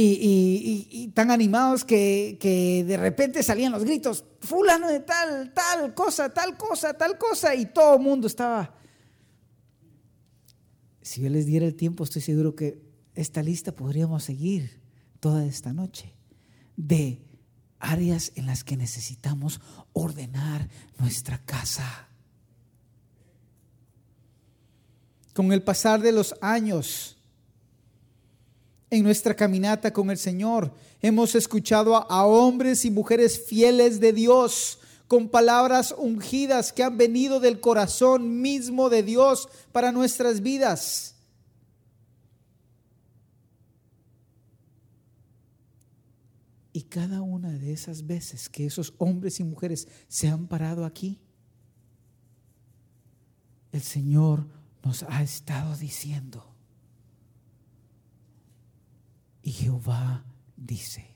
Y, 0.02 1.12
tan 1.14 1.30
animados 1.30 1.84
que, 1.84 2.38
que, 2.40 2.86
de 2.86 2.96
repente 2.96 3.44
salían 3.44 3.74
los 3.74 3.84
gritos, 3.84 4.24
fulano 4.40 4.88
de 4.88 5.02
tal, 5.02 5.54
tal 5.54 5.94
cosa, 5.94 6.34
tal 6.34 6.56
cosa, 6.56 6.94
tal 6.94 7.18
cosa, 7.18 7.54
y 7.54 7.66
todo 7.66 7.96
el 7.96 8.02
mundo 8.02 8.28
estaba... 8.28 8.76
Si 11.02 11.22
yo 11.22 11.30
les 11.30 11.46
diera 11.46 11.66
el 11.66 11.76
tiempo, 11.76 12.04
estoy 12.04 12.22
seguro 12.22 12.56
que 12.56 12.82
esta 13.16 13.42
lista 13.42 13.72
podríamos 13.72 14.24
seguir 14.24 14.82
toda 15.20 15.46
esta 15.46 15.74
noche 15.74 16.14
de 16.78 17.22
áreas 17.80 18.32
en 18.36 18.46
las 18.46 18.64
que 18.64 18.78
necesitamos 18.78 19.62
ordenar 19.94 20.70
nuestra 20.98 21.38
casa. 21.46 22.10
con 25.40 25.54
el 25.54 25.62
pasar 25.62 26.02
de 26.02 26.12
los 26.12 26.36
años 26.42 27.16
en 28.90 29.04
nuestra 29.04 29.34
caminata 29.34 29.94
con 29.94 30.10
el 30.10 30.18
Señor. 30.18 30.74
Hemos 31.02 31.34
escuchado 31.34 31.96
a, 31.96 32.26
hombres 32.26 32.84
y 32.84 32.92
mujeres 32.92 33.46
fieles 33.48 34.02
de 34.02 34.12
Dios 34.12 34.79
con 35.10 35.28
palabras 35.28 35.96
ungidas 35.98 36.72
que 36.72 36.84
han 36.84 36.96
venido 36.96 37.40
del 37.40 37.60
corazón 37.60 38.42
mismo 38.42 38.92
de 38.92 39.02
Dios 39.02 39.50
para 39.72 39.92
nuestras 39.92 40.42
vidas. 40.42 41.16
Y 46.72 46.84
cada 46.84 47.24
una 47.24 47.50
de 47.50 47.74
esas 47.74 48.06
veces 48.06 48.50
que 48.50 48.68
esos 48.68 48.94
hombres 49.00 49.40
y 49.40 49.44
mujeres 49.44 49.88
se 50.08 50.28
han 50.28 50.46
parado 50.46 50.86
aquí, 50.86 51.20
el 53.72 53.82
Señor 53.82 54.46
nos 54.84 55.02
ha 55.02 55.24
estado 55.24 55.76
diciendo. 55.76 56.54
Y 59.42 59.54
Jehová 59.54 60.24
dice, 60.56 61.16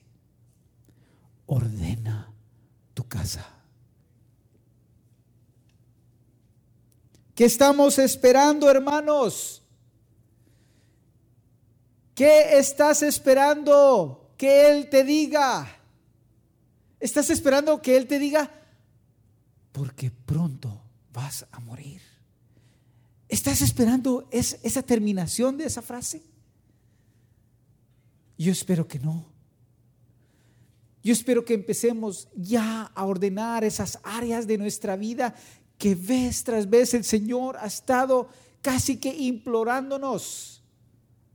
ordena 1.46 2.34
tu 2.92 3.06
casa. 3.06 3.63
¿Qué 7.34 7.44
estamos 7.44 7.98
esperando, 7.98 8.70
hermanos? 8.70 9.62
¿Qué 12.14 12.58
estás 12.58 13.02
esperando 13.02 14.30
que 14.36 14.70
Él 14.70 14.88
te 14.88 15.02
diga? 15.02 15.80
¿Estás 17.00 17.30
esperando 17.30 17.82
que 17.82 17.96
Él 17.96 18.06
te 18.06 18.20
diga? 18.20 18.50
Porque 19.72 20.12
pronto 20.12 20.80
vas 21.12 21.44
a 21.50 21.58
morir. 21.58 22.00
¿Estás 23.28 23.62
esperando 23.62 24.28
esa 24.30 24.82
terminación 24.82 25.56
de 25.56 25.64
esa 25.64 25.82
frase? 25.82 26.22
Yo 28.38 28.52
espero 28.52 28.86
que 28.86 29.00
no. 29.00 29.26
Yo 31.02 31.12
espero 31.12 31.44
que 31.44 31.54
empecemos 31.54 32.28
ya 32.36 32.92
a 32.94 33.04
ordenar 33.04 33.64
esas 33.64 33.98
áreas 34.04 34.46
de 34.46 34.56
nuestra 34.56 34.94
vida 34.94 35.34
que 35.78 35.94
vez 35.94 36.44
tras 36.44 36.68
vez 36.68 36.94
el 36.94 37.04
Señor 37.04 37.56
ha 37.58 37.66
estado 37.66 38.28
casi 38.62 38.98
que 38.98 39.14
implorándonos. 39.14 40.62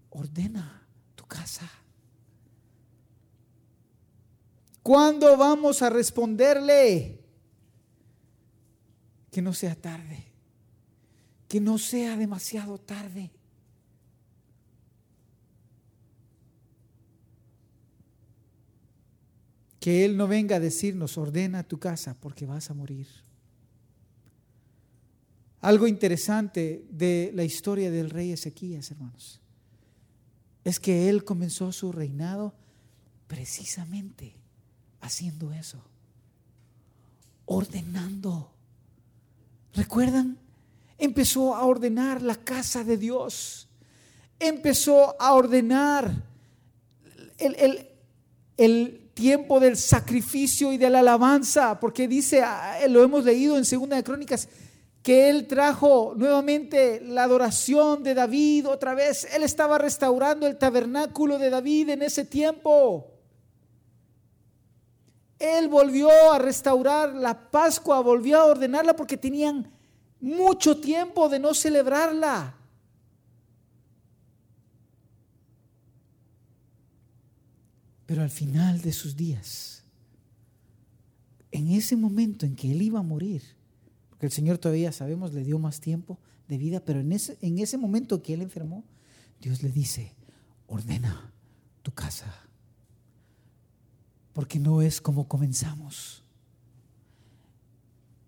Ordena 0.09 0.87
tu 1.15 1.25
casa. 1.25 1.69
¿Cuándo 4.81 5.37
vamos 5.37 5.81
a 5.81 5.89
responderle? 5.89 7.19
Que 9.31 9.41
no 9.41 9.53
sea 9.53 9.75
tarde 9.75 10.29
que 11.49 11.59
no 11.59 11.79
sea 11.79 12.15
demasiado 12.15 12.77
tarde. 12.77 13.31
Que 19.79 20.05
Él 20.05 20.15
no 20.15 20.27
venga 20.27 20.57
a 20.57 20.59
decirnos, 20.59 21.17
ordena 21.17 21.63
tu 21.63 21.79
casa 21.79 22.13
porque 22.13 22.45
vas 22.45 22.69
a 22.69 22.75
morir. 22.75 23.07
Algo 25.61 25.87
interesante 25.87 26.85
de 26.89 27.31
la 27.33 27.43
historia 27.43 27.91
del 27.91 28.09
rey 28.09 28.31
Ezequías, 28.31 28.91
hermanos, 28.91 29.41
es 30.63 30.79
que 30.79 31.09
Él 31.09 31.23
comenzó 31.23 31.71
su 31.71 31.91
reinado 31.91 32.53
precisamente 33.27 34.35
haciendo 35.01 35.51
eso, 35.53 35.83
ordenando. 37.45 38.51
¿Recuerdan? 39.73 40.37
empezó 40.99 41.55
a 41.55 41.65
ordenar 41.65 42.21
la 42.21 42.35
casa 42.35 42.83
de 42.83 42.97
Dios, 42.97 43.67
empezó 44.37 45.19
a 45.19 45.33
ordenar 45.33 46.11
el, 47.37 49.05
tiempo 49.13 49.59
del 49.59 49.75
sacrificio 49.75 50.71
y 50.71 50.77
de 50.77 50.89
la 50.89 50.99
alabanza, 50.99 51.77
porque 51.77 52.07
dice, 52.07 52.41
lo 52.87 53.03
hemos 53.03 53.25
leído 53.25 53.57
en 53.57 53.65
Segunda 53.65 53.97
de 53.97 54.03
Crónicas, 54.03 54.47
que 55.03 55.29
él 55.29 55.47
trajo 55.47 56.13
nuevamente 56.15 57.01
la 57.01 57.23
adoración 57.23 58.03
de 58.03 58.13
David 58.13 58.67
otra 58.67 58.93
vez. 58.93 59.27
Él 59.33 59.43
estaba 59.43 59.77
restaurando 59.77 60.45
el 60.45 60.57
tabernáculo 60.57 61.37
de 61.37 61.49
David 61.49 61.89
en 61.89 62.01
ese 62.01 62.25
tiempo. 62.25 63.13
Él 65.37 65.69
volvió 65.69 66.09
a 66.33 66.37
restaurar 66.37 67.15
la 67.15 67.49
Pascua, 67.49 68.01
volvió 68.01 68.39
a 68.39 68.45
ordenarla 68.45 68.93
porque 68.93 69.15
tenían 69.15 69.71
mucho 70.19 70.77
tiempo 70.77 71.29
de 71.29 71.39
no 71.39 71.53
celebrarla. 71.53 72.55
Pero 78.05 78.21
al 78.21 78.29
final 78.29 78.81
de 78.81 78.91
sus 78.91 79.15
días, 79.15 79.83
en 81.51 81.69
ese 81.69 81.95
momento 81.95 82.45
en 82.45 82.55
que 82.55 82.71
él 82.71 82.81
iba 82.81 82.99
a 82.99 83.03
morir, 83.03 83.58
porque 84.19 84.25
el 84.25 84.33
Señor 84.33 84.57
todavía 84.57 84.91
sabemos 84.91 85.33
le 85.33 85.45
dio 85.45 85.57
más 85.59 85.79
tiempo 85.79 86.19
de 86.49 86.57
vida, 86.57 86.83
pero 86.83 86.99
en 86.99 87.13
ese, 87.13 87.37
en 87.39 87.57
ese 87.59 87.77
momento 87.77 88.21
que 88.21 88.33
él 88.33 88.41
enfermó, 88.41 88.83
Dios 89.39 89.63
le 89.63 89.71
dice, 89.71 90.13
ordena 90.67 91.31
tu 91.83 91.93
casa, 91.93 92.35
porque 94.33 94.59
no 94.59 94.81
es 94.81 94.99
como 94.99 95.29
comenzamos 95.29 96.25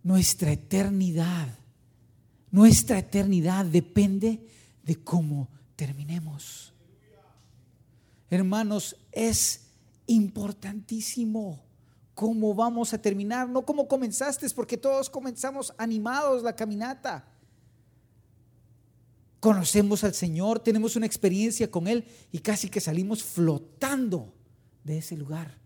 nuestra 0.01 0.53
eternidad, 0.53 1.59
nuestra 2.51 2.99
eternidad 2.99 3.65
depende 3.65 4.47
de 4.83 4.95
cómo 4.95 5.49
terminemos. 5.75 6.73
Hermanos, 8.29 8.95
es 9.11 9.67
importantísimo 10.07 11.65
cómo 12.21 12.53
vamos 12.53 12.93
a 12.93 13.01
terminar, 13.01 13.49
no 13.49 13.65
cómo 13.65 13.87
comenzaste, 13.87 14.47
porque 14.51 14.77
todos 14.77 15.09
comenzamos 15.09 15.73
animados 15.79 16.43
la 16.43 16.55
caminata. 16.55 17.25
Conocemos 19.39 20.03
al 20.03 20.13
Señor, 20.13 20.59
tenemos 20.59 20.95
una 20.95 21.07
experiencia 21.07 21.71
con 21.71 21.87
Él 21.87 22.05
y 22.31 22.37
casi 22.37 22.69
que 22.69 22.79
salimos 22.79 23.23
flotando 23.23 24.35
de 24.83 24.99
ese 24.99 25.17
lugar, 25.17 25.57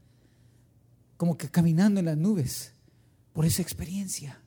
como 1.17 1.37
que 1.37 1.51
caminando 1.51 1.99
en 1.99 2.05
las 2.05 2.15
nubes 2.15 2.71
por 3.33 3.45
esa 3.45 3.61
experiencia. 3.61 4.41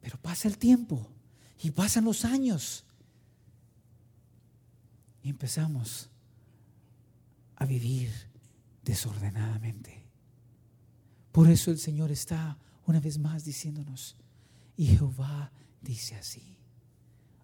Pero 0.00 0.18
pasa 0.18 0.46
el 0.46 0.56
tiempo 0.56 1.10
y 1.60 1.72
pasan 1.72 2.04
los 2.04 2.24
años 2.24 2.84
y 5.24 5.30
empezamos 5.30 6.10
a 7.56 7.64
vivir 7.64 8.08
desordenadamente. 8.84 9.97
Por 11.32 11.50
eso 11.50 11.70
el 11.70 11.78
Señor 11.78 12.10
está 12.10 12.58
una 12.86 13.00
vez 13.00 13.18
más 13.18 13.44
diciéndonos, 13.44 14.16
y 14.76 14.86
Jehová 14.86 15.52
dice 15.82 16.14
así, 16.14 16.56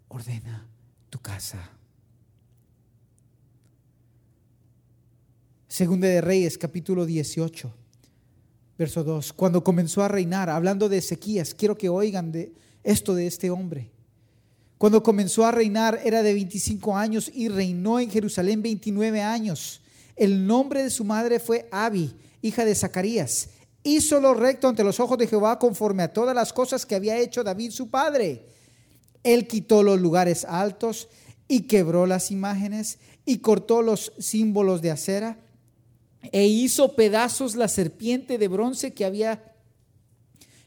ordena 0.08 0.66
tu 1.10 1.18
casa. 1.18 1.70
Segunda 5.68 6.08
de 6.08 6.20
Reyes, 6.20 6.56
capítulo 6.56 7.04
18, 7.04 7.74
verso 8.78 9.04
2. 9.04 9.32
Cuando 9.32 9.64
comenzó 9.64 10.02
a 10.02 10.08
reinar, 10.08 10.48
hablando 10.48 10.88
de 10.88 10.98
Ezequías, 10.98 11.54
quiero 11.54 11.76
que 11.76 11.88
oigan 11.88 12.32
de 12.32 12.54
esto 12.84 13.14
de 13.14 13.26
este 13.26 13.50
hombre. 13.50 13.90
Cuando 14.78 15.02
comenzó 15.02 15.44
a 15.44 15.50
reinar 15.50 16.00
era 16.04 16.22
de 16.22 16.34
25 16.34 16.96
años 16.96 17.30
y 17.32 17.48
reinó 17.48 17.98
en 17.98 18.10
Jerusalén 18.10 18.62
29 18.62 19.22
años. 19.22 19.80
El 20.14 20.46
nombre 20.46 20.82
de 20.82 20.90
su 20.90 21.04
madre 21.04 21.40
fue 21.40 21.68
Abi, 21.72 22.14
hija 22.42 22.64
de 22.64 22.74
Zacarías. 22.74 23.48
Hizo 23.86 24.18
lo 24.18 24.32
recto 24.32 24.66
ante 24.66 24.82
los 24.82 24.98
ojos 24.98 25.18
de 25.18 25.26
Jehová 25.26 25.58
conforme 25.58 26.02
a 26.02 26.12
todas 26.12 26.34
las 26.34 26.54
cosas 26.54 26.86
que 26.86 26.94
había 26.94 27.18
hecho 27.18 27.44
David 27.44 27.70
su 27.70 27.90
padre. 27.90 28.46
Él 29.22 29.46
quitó 29.46 29.82
los 29.82 30.00
lugares 30.00 30.46
altos 30.46 31.08
y 31.48 31.62
quebró 31.62 32.06
las 32.06 32.30
imágenes 32.30 32.98
y 33.26 33.38
cortó 33.38 33.82
los 33.82 34.14
símbolos 34.18 34.80
de 34.80 34.90
acera 34.90 35.38
e 36.32 36.46
hizo 36.46 36.96
pedazos 36.96 37.56
la 37.56 37.68
serpiente 37.68 38.38
de 38.38 38.48
bronce 38.48 38.94
que 38.94 39.04
había 39.04 39.54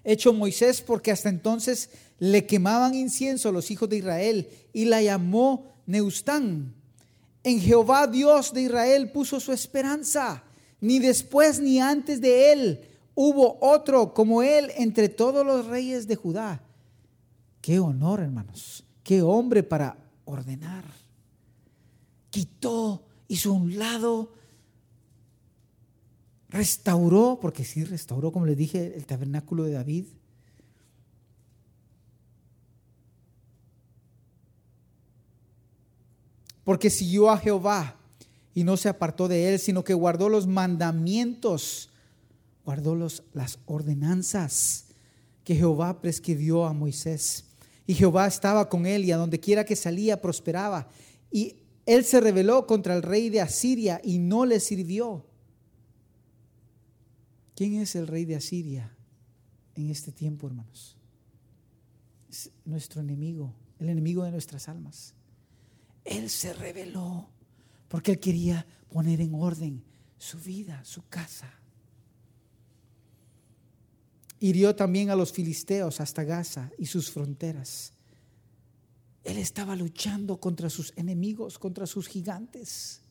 hecho 0.03 0.31
Moisés 0.31 0.81
porque 0.81 1.11
hasta 1.11 1.29
entonces 1.29 1.89
le 2.19 2.45
quemaban 2.45 2.93
incienso 2.93 3.49
a 3.49 3.51
los 3.51 3.71
hijos 3.71 3.89
de 3.89 3.97
Israel 3.97 4.49
y 4.73 4.85
la 4.85 5.01
llamó 5.01 5.73
Neustán. 5.87 6.75
En 7.43 7.59
Jehová 7.59 8.05
Dios 8.05 8.53
de 8.53 8.61
Israel 8.61 9.11
puso 9.11 9.39
su 9.39 9.53
esperanza. 9.53 10.43
Ni 10.79 10.99
después 10.99 11.59
ni 11.59 11.79
antes 11.79 12.21
de 12.21 12.51
él 12.51 12.86
hubo 13.19 13.57
otro 13.61 14.13
como 14.13 14.43
él 14.43 14.71
entre 14.77 15.09
todos 15.09 15.43
los 15.43 15.65
reyes 15.65 16.07
de 16.07 16.15
Judá. 16.15 16.61
Qué 17.61 17.79
honor, 17.79 18.19
hermanos. 18.19 18.85
Qué 19.01 19.23
hombre 19.23 19.63
para 19.63 19.97
ordenar. 20.23 20.83
Quitó, 22.29 23.03
hizo 23.27 23.53
un 23.53 23.79
lado, 23.79 24.33
restauró, 26.49 27.39
porque 27.41 27.65
sí 27.65 27.83
restauró, 27.83 28.31
como 28.31 28.45
les 28.45 28.55
dije, 28.55 28.93
el 28.95 29.07
tabernáculo 29.07 29.63
de 29.63 29.71
David. 29.71 30.05
porque 36.67 36.89
siguió 36.89 37.29
a 37.29 37.37
Jehová 37.37 37.95
y 38.53 38.65
no 38.65 38.75
se 38.75 38.89
apartó 38.89 39.29
de 39.29 39.53
él, 39.53 39.57
sino 39.57 39.85
que 39.85 39.93
guardó 39.93 40.27
los 40.27 40.47
mandamientos, 40.47 41.89
guardó 42.67 42.95
los, 42.95 43.23
las 43.31 43.59
ordenanzas 43.65 44.87
que 45.45 45.55
Jehová 45.55 46.01
prescribió 46.01 46.65
a 46.65 46.73
Moisés. 46.73 47.45
Y 47.85 47.93
Jehová 47.93 48.27
estaba 48.27 48.67
con 48.67 48.85
él 48.85 49.05
y 49.05 49.13
a 49.13 49.17
donde 49.17 49.39
quiera 49.39 49.63
que 49.63 49.77
salía 49.77 50.21
prosperaba. 50.21 50.89
Y 51.31 51.55
él 51.85 52.03
se 52.03 52.19
rebeló 52.19 52.67
contra 52.67 52.93
el 52.93 53.03
rey 53.03 53.29
de 53.29 53.39
Asiria 53.39 54.01
y 54.03 54.19
no 54.19 54.45
le 54.45 54.59
sirvió. 54.59 55.25
¿Quién 57.55 57.75
es 57.75 57.95
el 57.95 58.05
rey 58.05 58.25
de 58.25 58.35
Asiria 58.35 58.93
en 59.75 59.89
este 59.89 60.11
tiempo, 60.11 60.47
hermanos? 60.47 60.97
Es 62.29 62.51
nuestro 62.65 62.99
enemigo, 62.99 63.53
el 63.79 63.87
enemigo 63.87 64.25
de 64.25 64.31
nuestras 64.31 64.67
almas. 64.67 65.13
Él 66.03 66.29
se 66.29 66.51
rebeló 66.51 67.29
porque 67.87 68.11
él 68.11 68.19
quería 68.19 68.67
poner 68.89 69.21
en 69.21 69.35
orden 69.35 69.85
su 70.17 70.37
vida, 70.37 70.83
su 70.83 71.07
casa. 71.07 71.49
Hirió 74.39 74.75
también 74.75 75.09
a 75.09 75.15
los 75.15 75.31
filisteos 75.31 75.99
hasta 75.99 76.23
Gaza 76.23 76.69
y 76.77 76.85
sus 76.85 77.09
fronteras. 77.09 77.93
Él 79.23 79.37
estaba 79.37 79.75
luchando 79.75 80.39
contra 80.39 80.69
sus 80.69 80.93
enemigos, 80.95 81.59
contra 81.59 81.85
sus 81.85 82.07
gigantes. 82.07 83.01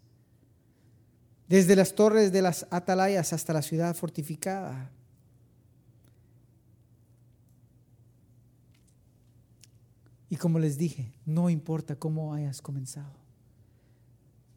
Desde 1.49 1.77
las 1.77 1.95
torres 1.95 2.33
de 2.33 2.43
las 2.43 2.67
atalayas 2.71 3.33
hasta 3.33 3.53
la 3.53 3.63
ciudad 3.63 3.95
fortificada. 3.95 4.91
Y 10.29 10.37
como 10.37 10.59
les 10.59 10.79
dije, 10.79 11.13
no 11.25 11.51
importa 11.51 11.97
cómo 11.97 12.35
hayas 12.35 12.63
comenzado. 12.63 13.15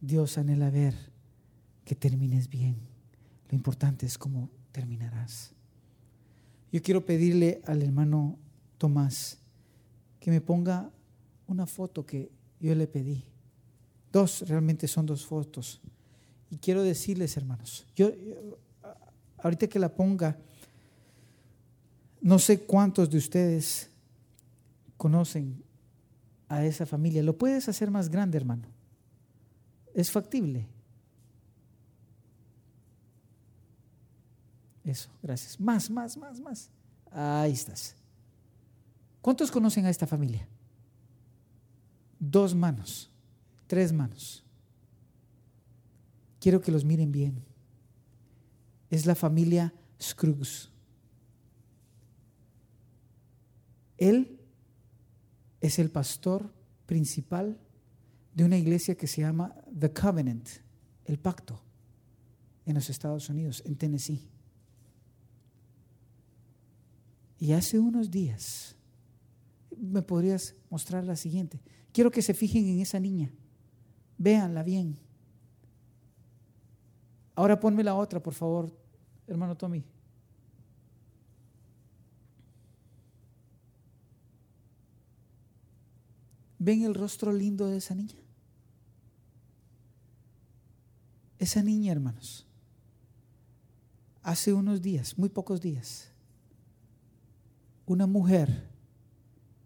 Dios 0.02 0.38
anhela 0.38 0.70
ver 0.70 0.96
que 1.84 1.96
termines 1.96 2.50
bien. 2.50 2.78
Lo 3.50 3.56
importante 3.56 4.06
es 4.06 4.18
cómo 4.18 4.50
terminarás. 4.72 5.54
Yo 6.72 6.82
quiero 6.82 7.06
pedirle 7.06 7.62
al 7.66 7.82
hermano 7.82 8.38
Tomás 8.78 9.40
que 10.20 10.32
me 10.32 10.42
ponga 10.42 10.92
una 11.48 11.66
foto 11.66 12.06
que 12.06 12.32
yo 12.60 12.76
le 12.76 12.88
pedí. 12.88 13.24
Dos, 14.12 14.48
realmente 14.48 14.88
son 14.88 15.06
dos 15.06 15.26
fotos. 15.26 15.82
Y 16.50 16.58
quiero 16.58 16.84
decirles, 16.84 17.38
hermanos, 17.38 17.86
yo, 17.96 18.12
ahorita 19.38 19.68
que 19.68 19.80
la 19.80 19.94
ponga, 19.94 20.38
no 22.22 22.40
sé 22.40 22.62
cuántos 22.62 23.10
de 23.10 23.18
ustedes 23.18 23.90
conocen 24.98 25.64
a 26.50 26.66
esa 26.66 26.86
familia. 26.86 27.24
Lo 27.24 27.38
puedes 27.38 27.70
hacer 27.70 27.92
más 27.92 28.10
grande, 28.10 28.38
hermano. 28.38 28.68
Es 29.94 30.12
factible. 30.12 30.68
Eso, 34.90 35.08
gracias. 35.22 35.60
Más, 35.60 35.88
más, 35.92 36.18
más, 36.18 36.40
más. 36.40 36.70
Ahí 37.12 37.52
estás. 37.52 37.96
¿Cuántos 39.22 39.52
conocen 39.52 39.86
a 39.86 39.92
esta 39.92 40.08
familia? 40.08 40.48
Dos 42.20 42.56
manos, 42.56 43.12
tres 43.68 43.94
manos. 43.94 44.44
Quiero 46.40 46.60
que 46.60 46.72
los 46.72 46.84
miren 46.84 47.12
bien. 47.12 47.44
Es 48.90 49.06
la 49.06 49.14
familia 49.14 49.72
Scruggs. 50.02 50.72
Él 53.96 54.40
es 55.62 55.78
el 55.78 55.92
pastor 55.92 56.52
principal 56.88 57.60
de 58.34 58.44
una 58.44 58.58
iglesia 58.58 58.96
que 58.96 59.06
se 59.06 59.22
llama 59.22 59.54
The 59.78 59.94
Covenant, 59.94 60.50
el 61.06 61.20
pacto, 61.20 61.62
en 62.66 62.74
los 62.74 62.90
Estados 62.90 63.30
Unidos, 63.30 63.62
en 63.68 63.76
Tennessee. 63.76 64.39
Y 67.40 67.54
hace 67.54 67.80
unos 67.80 68.12
días, 68.12 68.76
me 69.78 70.02
podrías 70.02 70.56
mostrar 70.70 71.06
la 71.06 71.16
siguiente. 71.16 71.62
Quiero 71.94 72.12
que 72.12 72.22
se 72.22 72.34
fijen 72.34 72.68
en 72.68 72.80
esa 72.82 73.00
niña. 73.00 73.32
Véanla 74.18 74.64
bien. 74.64 75.00
Ahora 77.36 77.60
ponme 77.60 77.84
la 77.84 77.96
otra, 77.96 78.22
por 78.22 78.34
favor, 78.34 78.76
hermano 79.26 79.56
Tommy. 79.56 79.86
¿Ven 86.58 86.84
el 86.84 86.94
rostro 86.94 87.32
lindo 87.32 87.68
de 87.68 87.78
esa 87.78 87.96
niña? 87.96 88.18
Esa 91.38 91.64
niña, 91.64 91.94
hermanos, 91.94 92.46
hace 94.22 94.52
unos 94.52 94.82
días, 94.82 95.18
muy 95.18 95.30
pocos 95.30 95.62
días, 95.62 96.09
una 97.90 98.06
mujer 98.06 98.70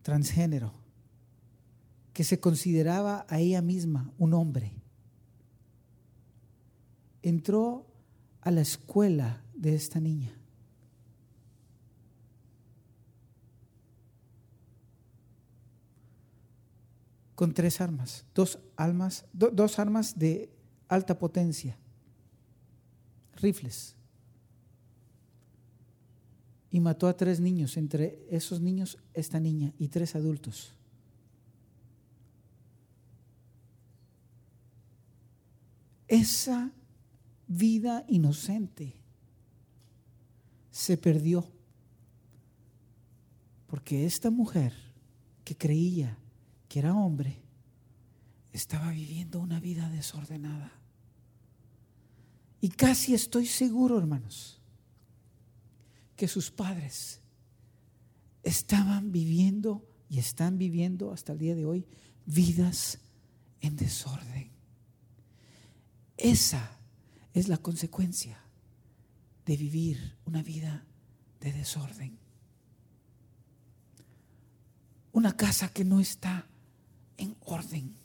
transgénero 0.01 0.71
que 2.13 2.23
se 2.23 2.39
consideraba 2.39 3.25
a 3.27 3.39
ella 3.39 3.61
misma 3.61 4.13
un 4.17 4.33
hombre. 4.33 4.71
Entró 7.21 7.85
a 8.39 8.49
la 8.49 8.61
escuela 8.61 9.43
de 9.53 9.75
esta 9.75 9.99
niña. 9.99 10.39
Con 17.35 17.53
tres 17.53 17.81
armas, 17.81 18.25
dos 18.33 18.57
armas, 18.77 19.25
dos 19.33 19.79
armas 19.79 20.17
de 20.17 20.49
alta 20.87 21.19
potencia, 21.19 21.77
rifles. 23.35 23.97
Y 26.73 26.81
mató 26.81 27.07
a 27.07 27.15
tres 27.15 27.39
niños, 27.39 27.77
entre 27.77 28.25
esos 28.29 28.59
niños 28.59 28.97
esta 29.13 29.39
niña 29.39 29.71
y 29.77 29.87
tres 29.89 30.15
adultos. 30.15 30.73
Esa 36.07 36.71
vida 37.47 38.03
inocente 38.07 38.95
se 40.71 40.97
perdió 40.97 41.47
porque 43.67 44.07
esta 44.07 44.31
mujer 44.31 44.73
que 45.43 45.55
creía 45.55 46.17
que 46.67 46.79
era 46.79 46.95
hombre 46.95 47.39
estaba 48.51 48.89
viviendo 48.89 49.39
una 49.39 49.59
vida 49.59 49.89
desordenada. 49.89 50.71
Y 52.61 52.69
casi 52.69 53.13
estoy 53.13 53.45
seguro, 53.45 53.99
hermanos, 53.99 54.62
que 56.23 56.29
sus 56.29 56.51
padres 56.51 57.19
estaban 58.43 59.11
viviendo 59.11 59.85
y 60.07 60.19
están 60.19 60.57
viviendo 60.57 61.11
hasta 61.11 61.33
el 61.33 61.39
día 61.39 61.53
de 61.53 61.65
hoy 61.65 61.85
vidas 62.25 62.99
en 63.59 63.75
desorden. 63.75 64.49
Esa 66.15 66.79
es 67.33 67.49
la 67.49 67.57
consecuencia 67.57 68.41
de 69.45 69.57
vivir 69.57 70.15
una 70.23 70.41
vida 70.41 70.85
de 71.41 71.51
desorden. 71.51 72.17
Una 75.11 75.35
casa 75.35 75.73
que 75.73 75.83
no 75.83 75.99
está 75.99 76.47
en 77.17 77.35
orden. 77.41 77.97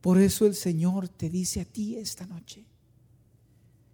Por 0.00 0.20
eso 0.20 0.46
el 0.46 0.54
Señor 0.54 1.08
te 1.08 1.28
dice 1.30 1.62
a 1.62 1.64
ti 1.64 1.96
esta 1.96 2.26
noche, 2.26 2.64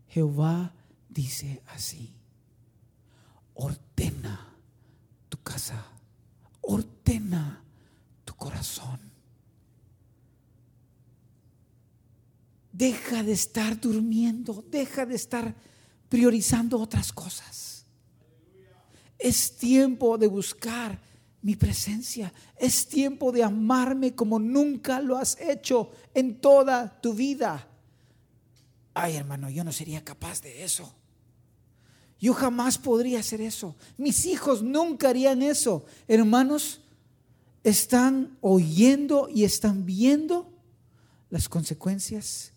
Jehová 0.09 0.75
dice 1.13 1.63
así, 1.69 2.15
ordena 3.55 4.57
tu 5.29 5.39
casa, 5.43 5.85
ordena 6.63 7.63
tu 8.25 8.35
corazón. 8.35 9.01
Deja 12.73 13.23
de 13.23 13.33
estar 13.33 13.79
durmiendo, 13.79 14.65
deja 14.69 15.05
de 15.05 15.15
estar 15.15 15.55
priorizando 16.09 16.81
otras 16.81 17.13
cosas. 17.13 17.87
Es 19.19 19.57
tiempo 19.57 20.19
de 20.19 20.27
buscar 20.27 20.99
mi 21.43 21.57
presencia. 21.57 22.33
Es 22.57 22.89
tiempo 22.89 23.31
de 23.31 23.43
amarme 23.43 24.15
como 24.15 24.39
nunca 24.39 25.01
lo 25.01 25.17
has 25.17 25.39
hecho 25.41 25.91
en 26.15 26.41
toda 26.41 27.01
tu 27.01 27.13
vida. 27.13 27.69
Ay, 28.95 29.17
hermano, 29.17 29.51
yo 29.51 29.65
no 29.65 29.73
sería 29.73 30.05
capaz 30.05 30.41
de 30.41 30.65
eso. 30.65 30.95
Yo 32.23 32.33
jamás 32.33 32.79
podría 32.79 33.21
hacer 33.21 33.43
eso. 33.43 33.77
Mis 33.99 34.25
hijos 34.25 34.63
nunca 34.63 35.11
harían 35.11 35.43
eso. 35.43 35.85
Hermanos, 36.09 36.81
están 37.63 38.39
oyendo 38.41 39.29
y 39.29 39.45
están 39.45 39.85
viendo 39.85 40.51
las 41.29 41.51
consecuencias 41.51 42.53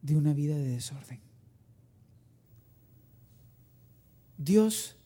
de 0.00 0.16
una 0.16 0.32
vida 0.32 0.56
de 0.56 0.68
desorden. 0.68 1.20
Dios 4.38 4.96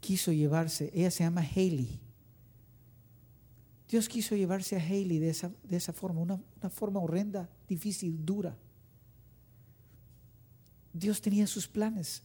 quiso 0.00 0.32
llevarse, 0.32 0.90
ella 0.92 1.10
se 1.10 1.24
llama 1.24 1.40
Haley 1.40 2.00
Dios 3.88 4.08
quiso 4.08 4.34
llevarse 4.34 4.76
a 4.76 4.84
Haley 4.84 5.18
de 5.18 5.30
esa, 5.30 5.52
de 5.62 5.76
esa 5.76 5.92
forma, 5.92 6.20
una, 6.20 6.42
una 6.60 6.70
forma 6.70 7.00
horrenda, 7.00 7.48
difícil, 7.68 8.24
dura. 8.24 8.56
Dios 10.92 11.20
tenía 11.20 11.46
sus 11.46 11.68
planes. 11.68 12.22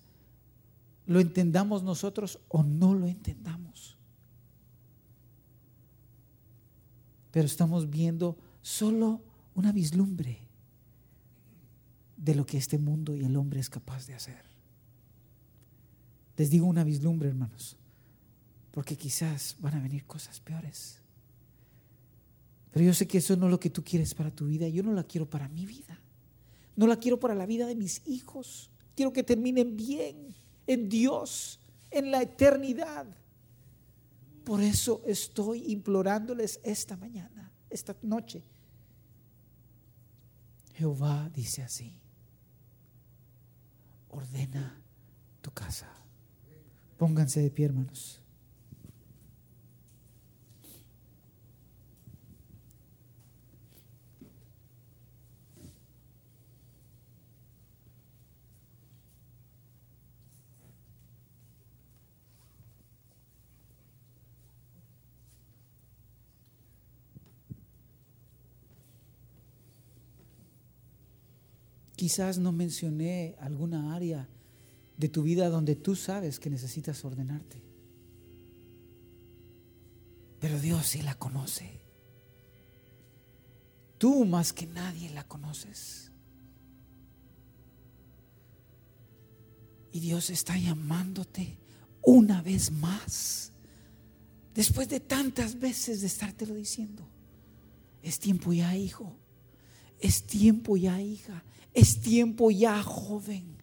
Lo 1.12 1.20
entendamos 1.20 1.84
nosotros 1.84 2.40
o 2.48 2.64
no 2.64 2.94
lo 2.94 3.06
entendamos. 3.06 3.98
Pero 7.32 7.46
estamos 7.46 7.90
viendo 7.90 8.38
solo 8.62 9.22
una 9.54 9.74
vislumbre 9.74 10.40
de 12.16 12.34
lo 12.34 12.46
que 12.46 12.58
este 12.58 12.78
mundo 12.78 13.14
y 13.14 13.26
el 13.26 13.36
hombre 13.36 13.60
es 13.60 13.70
capaz 13.70 14.08
de 14.08 14.14
hacer. 14.14 14.42
Les 16.38 16.50
digo 16.50 16.66
una 16.66 16.86
vislumbre, 16.86 17.28
hermanos, 17.28 17.76
porque 18.72 18.96
quizás 18.96 19.58
van 19.60 19.74
a 19.76 19.82
venir 19.82 20.06
cosas 20.06 20.40
peores. 20.40 21.02
Pero 22.72 22.86
yo 22.86 22.94
sé 22.94 23.06
que 23.06 23.18
eso 23.18 23.36
no 23.36 23.48
es 23.48 23.52
lo 23.52 23.60
que 23.60 23.70
tú 23.70 23.84
quieres 23.84 24.14
para 24.14 24.32
tu 24.32 24.46
vida. 24.46 24.70
Yo 24.70 24.82
no 24.82 24.94
la 24.94 25.04
quiero 25.04 25.30
para 25.30 25.50
mi 25.50 25.66
vida. 25.66 26.00
No 26.78 26.88
la 26.88 26.96
quiero 26.96 27.20
para 27.20 27.36
la 27.36 27.46
vida 27.46 27.68
de 27.68 27.76
mis 27.76 28.02
hijos. 28.08 28.72
Quiero 28.96 29.12
que 29.12 29.24
terminen 29.24 29.76
bien 29.76 30.41
en 30.72 30.88
Dios, 30.88 31.60
en 31.90 32.12
la 32.12 32.22
eternidad. 32.22 33.06
Por 34.46 34.62
eso 34.62 35.02
estoy 35.06 35.72
implorándoles 35.72 36.62
esta 36.64 36.96
mañana, 36.96 37.52
esta 37.70 37.96
noche. 38.02 38.44
Jehová 40.74 41.30
dice 41.34 41.62
así, 41.62 41.94
ordena 44.10 44.82
tu 45.42 45.52
casa. 45.52 45.90
Pónganse 46.98 47.42
de 47.42 47.52
pie, 47.52 47.66
hermanos. 47.66 48.21
Quizás 72.02 72.40
no 72.40 72.52
mencioné 72.52 73.36
alguna 73.40 73.94
área 73.94 74.28
de 74.98 75.08
tu 75.08 75.22
vida 75.22 75.50
donde 75.50 75.76
tú 75.76 75.96
sabes 75.96 76.40
que 76.40 76.50
necesitas 76.50 77.06
ordenarte. 77.06 77.62
Pero 80.40 80.60
Dios 80.60 80.84
sí 80.88 81.04
la 81.04 81.14
conoce. 81.14 81.80
Tú 84.00 84.26
más 84.26 84.52
que 84.52 84.66
nadie 84.66 85.12
la 85.12 85.28
conoces. 85.28 86.12
Y 89.92 90.00
Dios 90.00 90.32
está 90.32 90.58
llamándote 90.58 91.60
una 92.02 92.42
vez 92.42 92.72
más. 92.72 93.52
Después 94.56 94.90
de 94.90 95.02
tantas 95.02 95.60
veces 95.60 96.02
de 96.02 96.08
estártelo 96.08 96.56
diciendo. 96.56 97.08
Es 98.02 98.18
tiempo 98.18 98.54
ya, 98.54 98.76
hijo. 98.76 99.21
Es 100.02 100.24
tiempo 100.24 100.76
ya, 100.76 101.00
hija. 101.00 101.44
Es 101.74 102.02
tiempo 102.02 102.52
ya, 102.52 102.82
joven, 102.84 103.56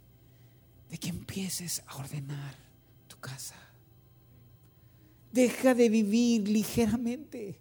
de 0.89 0.97
que 0.97 1.09
empieces 1.09 1.82
a 1.86 1.97
ordenar 1.97 2.57
tu 3.09 3.18
casa. 3.18 3.57
Deja 5.32 5.74
de 5.74 5.89
vivir 5.89 6.49
ligeramente. 6.49 7.59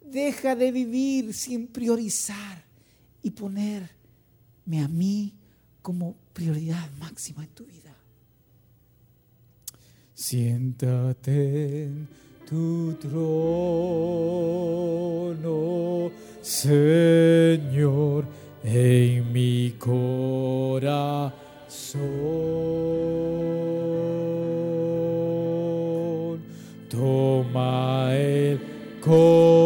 Deja 0.00 0.54
de 0.54 0.70
vivir 0.70 1.34
sin 1.34 1.66
priorizar 1.66 2.64
y 3.22 3.30
ponerme 3.30 4.80
a 4.82 4.88
mí 4.88 5.34
como 5.82 6.14
prioridad 6.32 6.90
máxima 6.98 7.42
en 7.42 7.50
tu 7.50 7.64
vida. 7.64 7.94
Siéntate 10.14 11.90
tu 12.54 12.94
trono 13.02 14.44
Señor, 16.40 18.26
en 18.62 19.32
mi 19.32 19.74
corazón. 19.76 20.92
Toma 26.88 28.14
el 28.14 28.60
control 29.00 29.63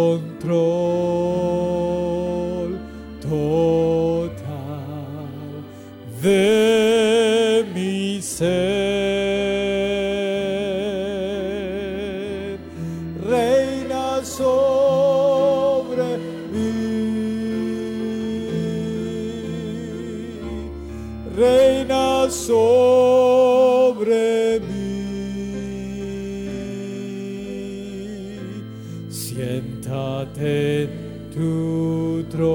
siéntate 29.19 30.87
en 30.87 31.33
tu 31.35 32.25
trono, 32.31 32.49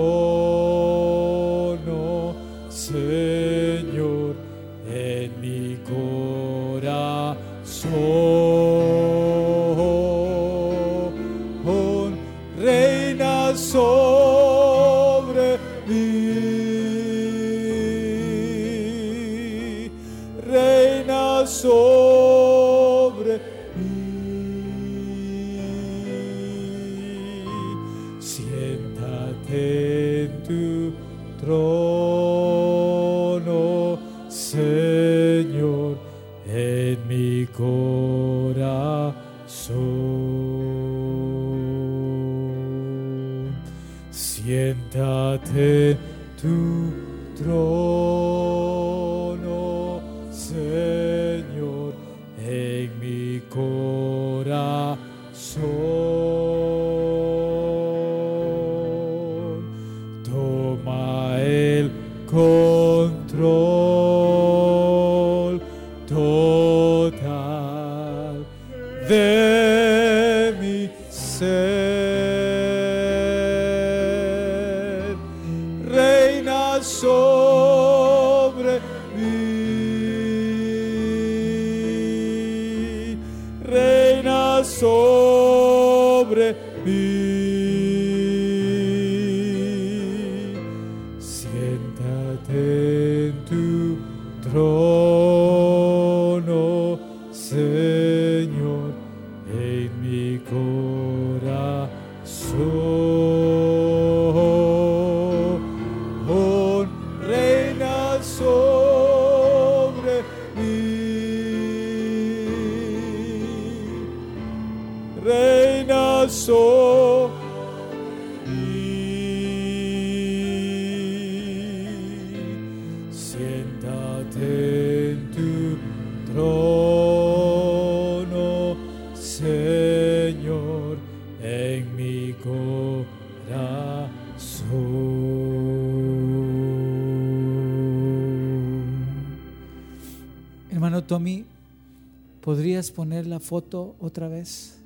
¿podrías 142.54 142.92
poner 142.92 143.26
la 143.26 143.40
foto 143.40 143.96
otra 143.98 144.28
vez? 144.28 144.78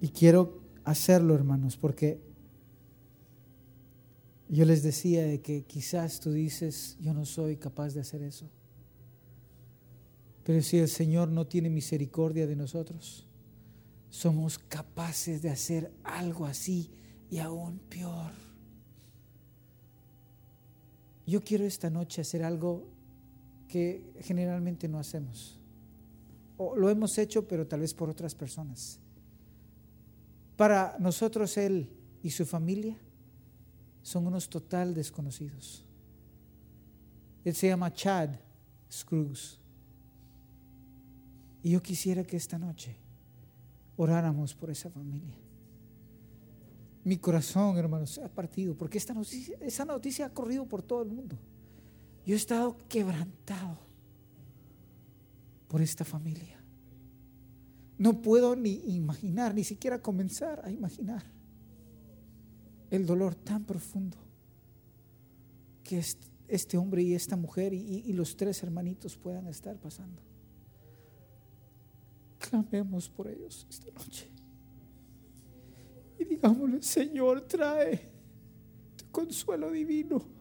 Y 0.00 0.10
quiero 0.10 0.60
hacerlo, 0.84 1.34
hermanos, 1.34 1.76
porque 1.76 2.20
yo 4.48 4.64
les 4.66 4.84
decía 4.84 5.24
de 5.24 5.40
que 5.40 5.64
quizás 5.64 6.20
tú 6.20 6.30
dices, 6.30 6.96
yo 7.00 7.12
no 7.12 7.26
soy 7.26 7.56
capaz 7.56 7.92
de 7.92 8.02
hacer 8.02 8.22
eso. 8.22 8.48
Pero 10.44 10.62
si 10.62 10.78
el 10.78 10.88
Señor 10.88 11.26
no 11.26 11.44
tiene 11.48 11.70
misericordia 11.70 12.46
de 12.46 12.54
nosotros, 12.54 13.26
somos 14.10 14.60
capaces 14.60 15.42
de 15.42 15.50
hacer 15.50 15.90
algo 16.04 16.46
así 16.46 16.88
y 17.32 17.38
aún 17.38 17.80
peor. 17.88 18.30
Yo 21.26 21.42
quiero 21.42 21.64
esta 21.64 21.90
noche 21.90 22.20
hacer 22.20 22.44
algo 22.44 22.86
que 23.66 24.12
generalmente 24.20 24.86
no 24.86 25.00
hacemos. 25.00 25.58
Lo 26.58 26.88
hemos 26.88 27.18
hecho, 27.18 27.46
pero 27.46 27.66
tal 27.66 27.80
vez 27.80 27.92
por 27.94 28.08
otras 28.08 28.34
personas. 28.34 29.00
Para 30.56 30.96
nosotros, 30.98 31.56
Él 31.56 31.90
y 32.22 32.30
su 32.30 32.46
familia 32.46 32.96
son 34.02 34.26
unos 34.26 34.48
total 34.48 34.94
desconocidos. 34.94 35.84
Él 37.44 37.54
se 37.54 37.68
llama 37.68 37.92
Chad 37.92 38.30
Scruggs. 38.90 39.58
Y 41.62 41.70
yo 41.70 41.82
quisiera 41.82 42.22
que 42.22 42.36
esta 42.36 42.58
noche 42.58 42.96
oráramos 43.96 44.54
por 44.54 44.70
esa 44.70 44.90
familia. 44.90 45.34
Mi 47.02 47.18
corazón, 47.18 47.76
hermanos, 47.76 48.18
ha 48.18 48.28
partido 48.28 48.74
porque 48.74 48.98
esta 48.98 49.12
noticia, 49.12 49.56
esa 49.60 49.84
noticia 49.84 50.26
ha 50.26 50.30
corrido 50.30 50.66
por 50.66 50.82
todo 50.82 51.02
el 51.02 51.10
mundo. 51.10 51.36
Yo 52.24 52.34
he 52.34 52.36
estado 52.36 52.76
quebrantado 52.88 53.78
por 55.68 55.80
esta 55.82 56.04
familia. 56.04 56.62
No 57.98 58.22
puedo 58.22 58.56
ni 58.56 58.74
imaginar, 58.94 59.54
ni 59.54 59.64
siquiera 59.64 60.02
comenzar 60.02 60.60
a 60.64 60.70
imaginar 60.70 61.24
el 62.90 63.06
dolor 63.06 63.34
tan 63.34 63.64
profundo 63.64 64.16
que 65.82 66.02
este 66.48 66.76
hombre 66.78 67.02
y 67.02 67.14
esta 67.14 67.36
mujer 67.36 67.72
y, 67.72 68.12
los 68.12 68.36
tres 68.36 68.62
hermanitos 68.62 69.16
puedan 69.16 69.46
estar 69.46 69.76
pasando. 69.78 70.22
Clamemos 72.38 73.08
por 73.08 73.28
ellos 73.28 73.66
esta 73.68 73.90
noche. 73.90 74.30
Y 76.18 76.24
digámosle, 76.24 76.82
Señor, 76.82 77.42
trae 77.42 78.10
tu 78.96 79.10
consuelo 79.10 79.70
divino. 79.70 80.33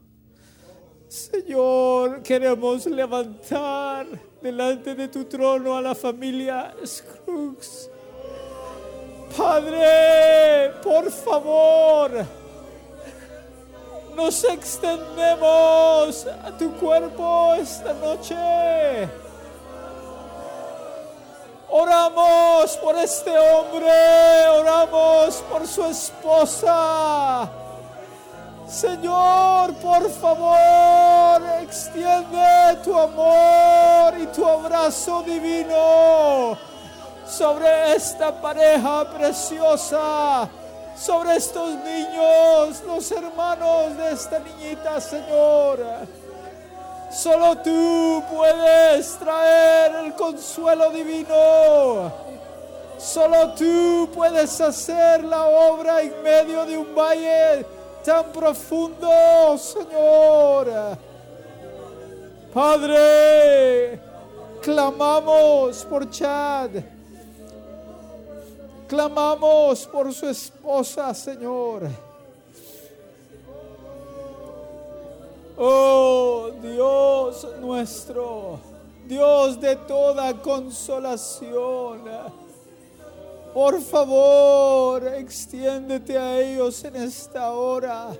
Señor, 1.13 2.23
queremos 2.23 2.87
levantar 2.87 4.07
delante 4.41 4.95
de 4.95 5.07
tu 5.09 5.25
trono 5.25 5.77
a 5.77 5.81
la 5.81 5.93
familia 5.93 6.73
Scruggs. 6.83 7.87
Padre, 9.37 10.71
por 10.81 11.11
favor, 11.11 12.09
nos 14.15 14.43
extendemos 14.43 16.25
a 16.25 16.57
tu 16.57 16.71
cuerpo 16.77 17.53
esta 17.59 17.93
noche. 17.93 19.07
Oramos 21.69 22.75
por 22.77 22.97
este 22.97 23.37
hombre, 23.37 24.47
oramos 24.49 25.35
por 25.47 25.67
su 25.67 25.85
esposa. 25.85 27.62
Señor, 28.73 29.71
por 29.75 30.09
favor, 30.09 31.39
extiende 31.61 32.75
tu 32.83 32.97
amor 32.97 34.17
y 34.19 34.25
tu 34.35 34.43
abrazo 34.43 35.21
divino 35.21 36.57
sobre 37.23 37.95
esta 37.95 38.31
pareja 38.41 39.05
preciosa, 39.15 40.49
sobre 40.97 41.35
estos 41.35 41.75
niños, 41.75 42.81
los 42.87 43.11
hermanos 43.11 43.95
de 43.95 44.11
esta 44.11 44.39
niñita, 44.39 44.99
Señor. 44.99 45.79
Solo 47.11 47.55
tú 47.59 48.23
puedes 48.33 49.19
traer 49.19 50.03
el 50.03 50.15
consuelo 50.15 50.89
divino. 50.89 52.11
Solo 52.97 53.53
tú 53.53 54.09
puedes 54.15 54.59
hacer 54.59 55.23
la 55.23 55.45
obra 55.45 56.01
en 56.01 56.23
medio 56.23 56.65
de 56.65 56.75
un 56.75 56.95
valle 56.95 57.82
tan 58.03 58.31
profundo, 58.31 59.07
Señor. 59.57 60.97
Padre, 62.53 63.99
clamamos 64.61 65.85
por 65.85 66.09
Chad. 66.09 66.71
Clamamos 68.87 69.87
por 69.87 70.13
su 70.13 70.27
esposa, 70.27 71.13
Señor. 71.13 71.89
Oh 75.57 76.49
Dios 76.61 77.47
nuestro, 77.59 78.59
Dios 79.05 79.59
de 79.59 79.75
toda 79.75 80.33
consolación. 80.41 82.01
Por 83.53 83.79
favor, 83.81 85.07
extiéndete 85.07 86.17
a 86.17 86.39
ellos 86.39 86.83
en 86.83 86.95
esta 86.95 87.51
hora. 87.51 88.17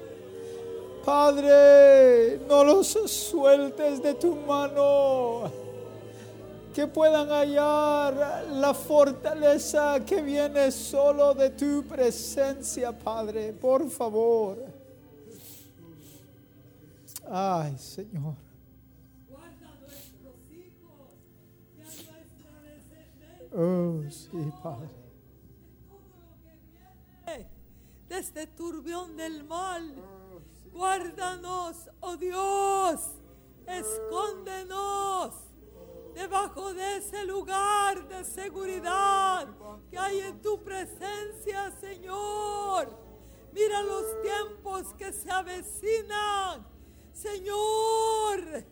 Padre, 1.03 2.39
no 2.47 2.63
los 2.63 2.87
sueltes 2.87 4.01
de 4.01 4.13
tu 4.13 4.35
mano. 4.35 5.51
Que 6.73 6.87
puedan 6.87 7.29
hallar 7.29 8.45
la 8.51 8.73
fortaleza 8.73 9.99
que 10.05 10.21
viene 10.21 10.71
solo 10.71 11.33
de 11.33 11.49
tu 11.49 11.83
presencia, 11.83 12.91
Padre. 12.91 13.53
Por 13.53 13.89
favor. 13.89 14.57
Ay, 17.29 17.77
Señor. 17.77 18.35
Oh, 23.55 24.01
sí, 24.09 24.51
Padre. 24.63 25.02
Este 28.17 28.47
turbión 28.47 29.17
del 29.17 29.43
mal. 29.43 29.95
Guárdanos, 30.71 31.89
oh 31.99 32.17
Dios, 32.17 32.99
escóndenos 33.67 35.33
debajo 36.13 36.73
de 36.73 36.97
ese 36.97 37.25
lugar 37.25 38.07
de 38.07 38.23
seguridad 38.23 39.47
que 39.89 39.97
hay 39.97 40.19
en 40.21 40.41
tu 40.41 40.63
presencia, 40.63 41.71
Señor. 41.79 42.97
Mira 43.51 43.81
los 43.83 44.21
tiempos 44.21 44.93
que 44.95 45.11
se 45.11 45.29
avecinan. 45.31 46.67
Señor, 47.13 48.65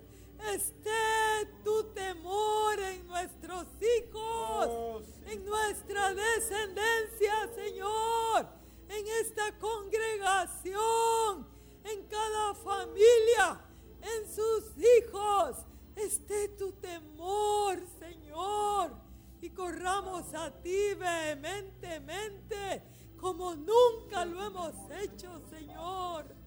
esté 0.51 1.45
tu 1.63 1.83
temor 1.93 2.79
en 2.79 3.07
nuestros 3.07 3.67
hijos, 3.79 5.03
en 5.27 5.45
nuestra 5.45 6.13
descendencia, 6.13 7.49
Señor, 7.55 8.47
en 8.91 9.07
esta 9.21 9.57
congregación, 9.57 11.47
en 11.83 12.07
cada 12.07 12.53
familia, 12.55 13.61
en 14.01 14.33
sus 14.33 14.77
hijos. 14.77 15.65
Esté 15.95 16.49
tu 16.49 16.71
temor, 16.73 17.81
Señor, 17.99 18.91
y 19.41 19.49
corramos 19.49 20.33
a 20.33 20.51
ti 20.61 20.93
vehementemente 20.95 22.83
como 23.21 23.55
nunca 23.55 24.25
lo 24.25 24.43
hemos 24.43 24.73
hecho, 24.99 25.41
Señor. 25.49 26.40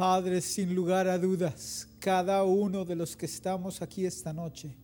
Padre, 0.00 0.40
sin 0.40 0.74
lugar 0.74 1.06
a 1.08 1.18
dudas, 1.18 1.86
cada 1.98 2.42
uno 2.42 2.86
de 2.86 2.96
los 2.96 3.14
que 3.14 3.26
estamos 3.26 3.82
aquí 3.82 4.06
esta 4.06 4.32
noche 4.32 4.74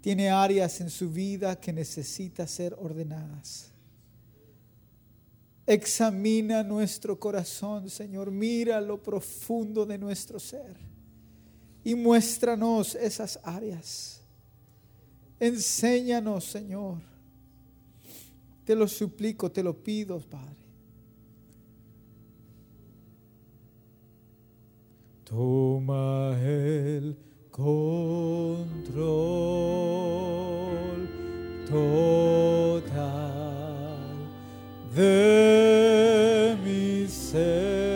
tiene 0.00 0.30
áreas 0.30 0.80
en 0.80 0.88
su 0.88 1.10
vida 1.10 1.60
que 1.60 1.70
necesita 1.70 2.46
ser 2.46 2.74
ordenadas. 2.80 3.70
Examina 5.66 6.62
nuestro 6.62 7.20
corazón, 7.20 7.90
Señor, 7.90 8.30
mira 8.30 8.80
lo 8.80 9.02
profundo 9.02 9.84
de 9.84 9.98
nuestro 9.98 10.40
ser 10.40 10.78
y 11.84 11.94
muéstranos 11.94 12.94
esas 12.94 13.38
áreas. 13.42 14.22
Enséñanos, 15.38 16.46
Señor. 16.46 17.02
Te 18.64 18.74
lo 18.74 18.88
suplico, 18.88 19.52
te 19.52 19.62
lo 19.62 19.76
pido, 19.76 20.18
Padre. 20.20 20.63
Toma 25.24 26.36
el 26.38 27.16
control 27.50 28.68
total 31.66 32.84
de 34.94 36.56
mi 36.62 37.08
ser. 37.08 37.93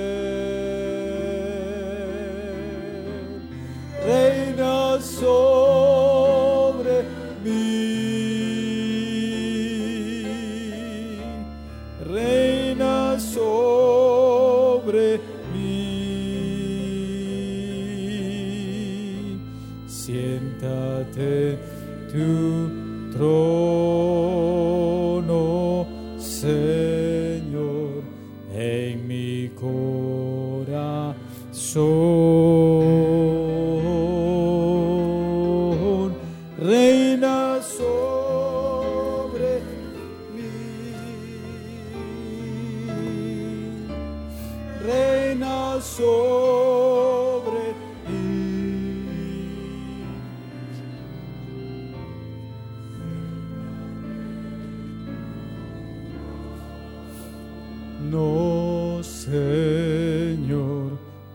No, 58.01 59.01
Señor, 59.03 60.92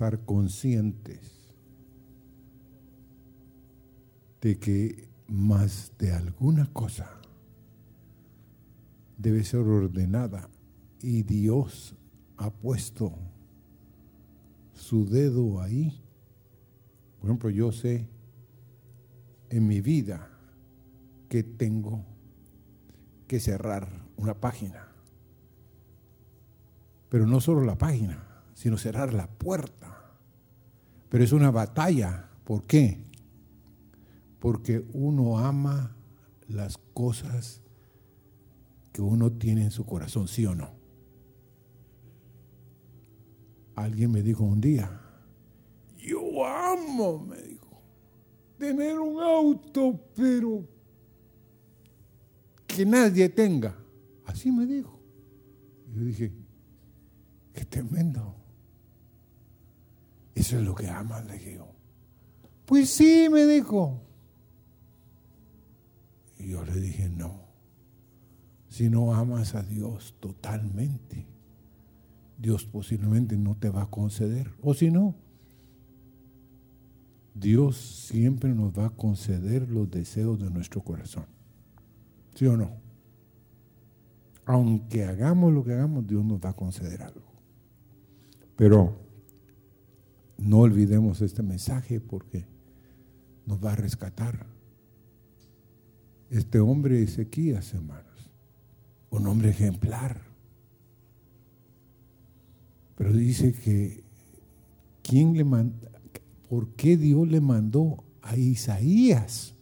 Estar 0.00 0.24
conscientes 0.24 1.54
de 4.40 4.58
que 4.58 5.10
más 5.26 5.92
de 5.98 6.10
alguna 6.12 6.64
cosa 6.72 7.20
debe 9.18 9.44
ser 9.44 9.60
ordenada 9.60 10.48
y 11.02 11.22
Dios 11.24 11.94
ha 12.38 12.50
puesto 12.50 13.12
su 14.72 15.04
dedo 15.04 15.60
ahí. 15.60 16.02
Por 17.18 17.28
ejemplo, 17.28 17.50
yo 17.50 17.70
sé 17.70 18.08
en 19.50 19.66
mi 19.66 19.82
vida 19.82 20.30
que 21.28 21.42
tengo 21.42 22.06
que 23.28 23.38
cerrar 23.38 24.06
una 24.16 24.32
página. 24.40 24.88
Pero 27.10 27.26
no 27.26 27.42
solo 27.42 27.66
la 27.66 27.76
página, 27.76 28.29
sino 28.60 28.76
cerrar 28.76 29.14
la 29.14 29.26
puerta. 29.26 30.18
Pero 31.08 31.24
es 31.24 31.32
una 31.32 31.50
batalla. 31.50 32.28
¿Por 32.44 32.64
qué? 32.64 33.02
Porque 34.38 34.84
uno 34.92 35.38
ama 35.38 35.96
las 36.46 36.76
cosas 36.92 37.62
que 38.92 39.00
uno 39.00 39.32
tiene 39.32 39.62
en 39.62 39.70
su 39.70 39.86
corazón, 39.86 40.28
¿sí 40.28 40.44
o 40.44 40.54
no? 40.54 40.74
Alguien 43.76 44.12
me 44.12 44.22
dijo 44.22 44.44
un 44.44 44.60
día, 44.60 45.00
yo 45.96 46.44
amo, 46.44 47.18
me 47.18 47.40
dijo, 47.40 47.80
tener 48.58 49.00
un 49.00 49.22
auto, 49.22 49.98
pero 50.14 50.68
que 52.66 52.84
nadie 52.84 53.30
tenga. 53.30 53.74
Así 54.26 54.52
me 54.52 54.66
dijo. 54.66 55.00
Yo 55.94 56.04
dije, 56.04 56.30
qué 57.54 57.64
tremendo. 57.64 58.39
Eso 60.40 60.56
es 60.56 60.64
lo 60.64 60.74
que 60.74 60.88
amas, 60.88 61.26
le 61.26 61.34
dije 61.34 61.56
yo. 61.56 61.68
Pues 62.64 62.88
sí, 62.88 63.28
me 63.30 63.46
dijo. 63.46 64.00
Y 66.38 66.48
yo 66.48 66.64
le 66.64 66.80
dije, 66.80 67.10
no. 67.10 67.42
Si 68.70 68.88
no 68.88 69.14
amas 69.14 69.54
a 69.54 69.62
Dios 69.62 70.16
totalmente, 70.18 71.26
Dios 72.38 72.64
posiblemente 72.64 73.36
no 73.36 73.54
te 73.54 73.68
va 73.68 73.82
a 73.82 73.90
conceder. 73.90 74.50
O 74.62 74.72
si 74.72 74.90
no, 74.90 75.14
Dios 77.34 77.76
siempre 77.76 78.54
nos 78.54 78.72
va 78.72 78.86
a 78.86 78.96
conceder 78.96 79.68
los 79.68 79.90
deseos 79.90 80.40
de 80.40 80.48
nuestro 80.48 80.82
corazón. 80.82 81.26
¿Sí 82.34 82.46
o 82.46 82.56
no? 82.56 82.70
Aunque 84.46 85.04
hagamos 85.04 85.52
lo 85.52 85.62
que 85.62 85.74
hagamos, 85.74 86.06
Dios 86.06 86.24
nos 86.24 86.40
va 86.40 86.48
a 86.48 86.56
conceder 86.56 87.02
algo. 87.02 87.30
Pero 88.56 89.09
no 90.40 90.60
olvidemos 90.60 91.20
este 91.20 91.42
mensaje 91.42 92.00
porque 92.00 92.46
nos 93.46 93.62
va 93.62 93.72
a 93.72 93.76
rescatar. 93.76 94.46
Este 96.30 96.60
hombre 96.60 97.02
Ezequías, 97.02 97.74
hermanos, 97.74 98.30
un 99.10 99.26
hombre 99.26 99.50
ejemplar. 99.50 100.20
Pero 102.96 103.12
dice 103.12 103.52
que, 103.52 104.04
¿quién 105.02 105.36
le 105.36 105.44
mandó? 105.44 105.88
¿Por 106.48 106.68
qué 106.74 106.96
Dios 106.96 107.28
le 107.28 107.40
mandó 107.40 108.04
a 108.22 108.36
Isaías? 108.36 109.54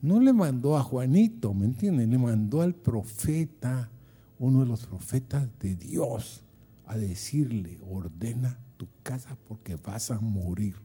No 0.00 0.20
le 0.20 0.32
mandó 0.32 0.76
a 0.76 0.82
Juanito, 0.82 1.54
¿me 1.54 1.66
entienden? 1.66 2.10
Le 2.10 2.18
mandó 2.18 2.62
al 2.62 2.74
profeta, 2.74 3.90
uno 4.38 4.60
de 4.60 4.66
los 4.66 4.86
profetas 4.86 5.48
de 5.60 5.76
Dios, 5.76 6.44
a 6.86 6.96
decirle, 6.96 7.78
ordena 7.88 8.58
casa 9.02 9.36
porque 9.48 9.76
vas 9.76 10.10
a 10.10 10.20
morir. 10.20 10.76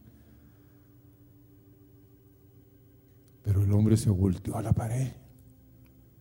Pero 3.42 3.62
el 3.62 3.72
hombre 3.72 3.96
se 3.96 4.10
volteó 4.10 4.56
a 4.56 4.62
la 4.62 4.72
pared. 4.72 5.12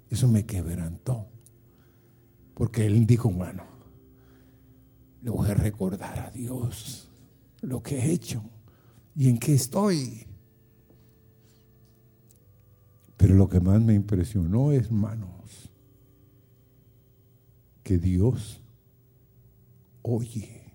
Eso 0.09 0.27
me 0.27 0.45
quebrantó. 0.45 1.27
Porque 2.53 2.85
él 2.85 3.05
dijo, 3.05 3.29
bueno, 3.29 3.63
le 5.21 5.29
voy 5.29 5.49
a 5.49 5.53
recordar 5.53 6.19
a 6.19 6.31
Dios 6.31 7.09
lo 7.61 7.83
que 7.83 7.99
he 7.99 8.11
hecho 8.11 8.41
y 9.15 9.29
en 9.29 9.37
qué 9.37 9.53
estoy. 9.53 10.25
Pero 13.17 13.35
lo 13.35 13.49
que 13.49 13.59
más 13.59 13.81
me 13.81 13.93
impresionó 13.93 14.71
es, 14.71 14.91
manos, 14.91 15.71
que 17.83 17.97
Dios 17.97 18.61
oye 20.01 20.66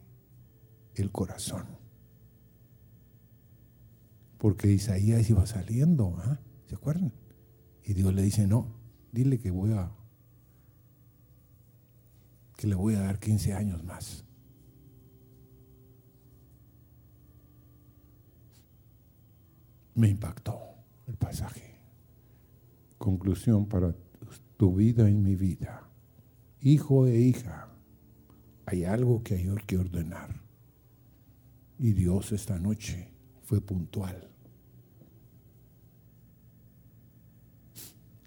el 0.95 1.11
corazón. 1.11 1.67
Porque 4.39 4.71
Isaías 4.71 5.29
iba 5.31 5.47
saliendo, 5.47 6.17
¿ah? 6.19 6.41
¿se 6.67 6.75
acuerdan? 6.75 7.13
Y 7.85 7.95
Dios 7.95 8.15
le 8.15 8.23
dice, 8.23 8.47
no, 8.47 8.67
dile 9.13 9.39
que 9.39 9.51
voy 9.51 9.73
a, 9.73 9.93
que 12.57 12.67
le 12.67 12.75
voy 12.75 12.95
a 12.95 13.03
dar 13.03 13.19
15 13.19 13.55
años 13.55 13.85
más. 13.85 14.25
Me 19.95 20.09
impactó 20.09 20.59
el 21.07 21.17
pasaje. 21.17 21.77
Conclusión 22.99 23.67
para 23.67 23.95
tu 24.57 24.75
vida 24.75 25.11
y 25.11 25.15
mi 25.15 25.37
vida. 25.37 25.89
Hijo 26.61 27.07
e 27.07 27.19
hija, 27.19 27.69
hay 28.67 28.85
algo 28.85 29.23
que 29.23 29.35
hay 29.35 29.55
que 29.67 29.79
ordenar. 29.79 30.42
Y 31.83 31.95
Dios 31.95 32.31
esta 32.31 32.61
noche 32.61 33.09
fue 33.43 33.61
puntual. 33.61 34.29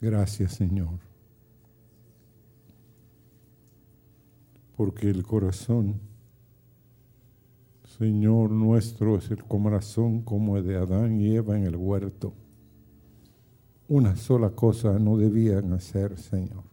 Gracias 0.02 0.56
Señor. 0.56 1.00
Porque 4.76 5.10
el 5.10 5.24
corazón, 5.24 6.02
Señor 7.98 8.52
nuestro, 8.52 9.16
es 9.16 9.32
el 9.32 9.46
corazón 9.46 10.24
como 10.24 10.58
el 10.58 10.68
de 10.68 10.76
Adán 10.76 11.22
y 11.22 11.34
Eva 11.34 11.58
en 11.58 11.64
el 11.64 11.78
huerto. 11.78 12.34
Una 13.88 14.18
sola 14.18 14.50
cosa 14.50 15.00
no 15.00 15.16
debían 15.16 15.72
hacer, 15.72 16.18
Señor. 16.18 16.66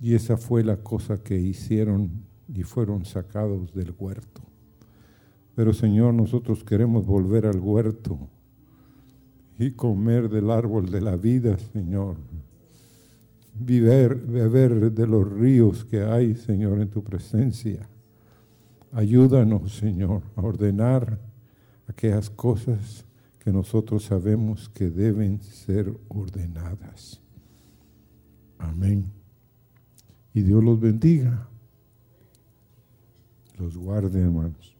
Y 0.00 0.14
esa 0.14 0.38
fue 0.38 0.64
la 0.64 0.78
cosa 0.78 1.22
que 1.22 1.38
hicieron 1.38 2.24
y 2.48 2.62
fueron 2.62 3.04
sacados 3.04 3.74
del 3.74 3.94
huerto. 3.98 4.45
Pero 5.56 5.72
Señor, 5.72 6.12
nosotros 6.12 6.62
queremos 6.62 7.06
volver 7.06 7.46
al 7.46 7.58
huerto 7.58 8.18
y 9.58 9.70
comer 9.70 10.28
del 10.28 10.50
árbol 10.50 10.90
de 10.90 11.00
la 11.00 11.16
vida, 11.16 11.56
Señor. 11.72 12.16
Beber, 13.58 14.92
de 14.92 15.06
los 15.06 15.32
ríos 15.32 15.86
que 15.86 16.02
hay, 16.02 16.34
Señor, 16.34 16.78
en 16.78 16.90
tu 16.90 17.02
presencia. 17.02 17.88
Ayúdanos, 18.92 19.76
Señor, 19.76 20.20
a 20.36 20.42
ordenar 20.42 21.18
aquellas 21.88 22.28
cosas 22.28 23.06
que 23.38 23.50
nosotros 23.50 24.04
sabemos 24.04 24.68
que 24.68 24.90
deben 24.90 25.40
ser 25.40 25.90
ordenadas. 26.08 27.18
Amén. 28.58 29.06
Y 30.34 30.42
Dios 30.42 30.62
los 30.62 30.78
bendiga. 30.78 31.48
Los 33.58 33.74
guarde, 33.74 34.20
hermanos. 34.20 34.75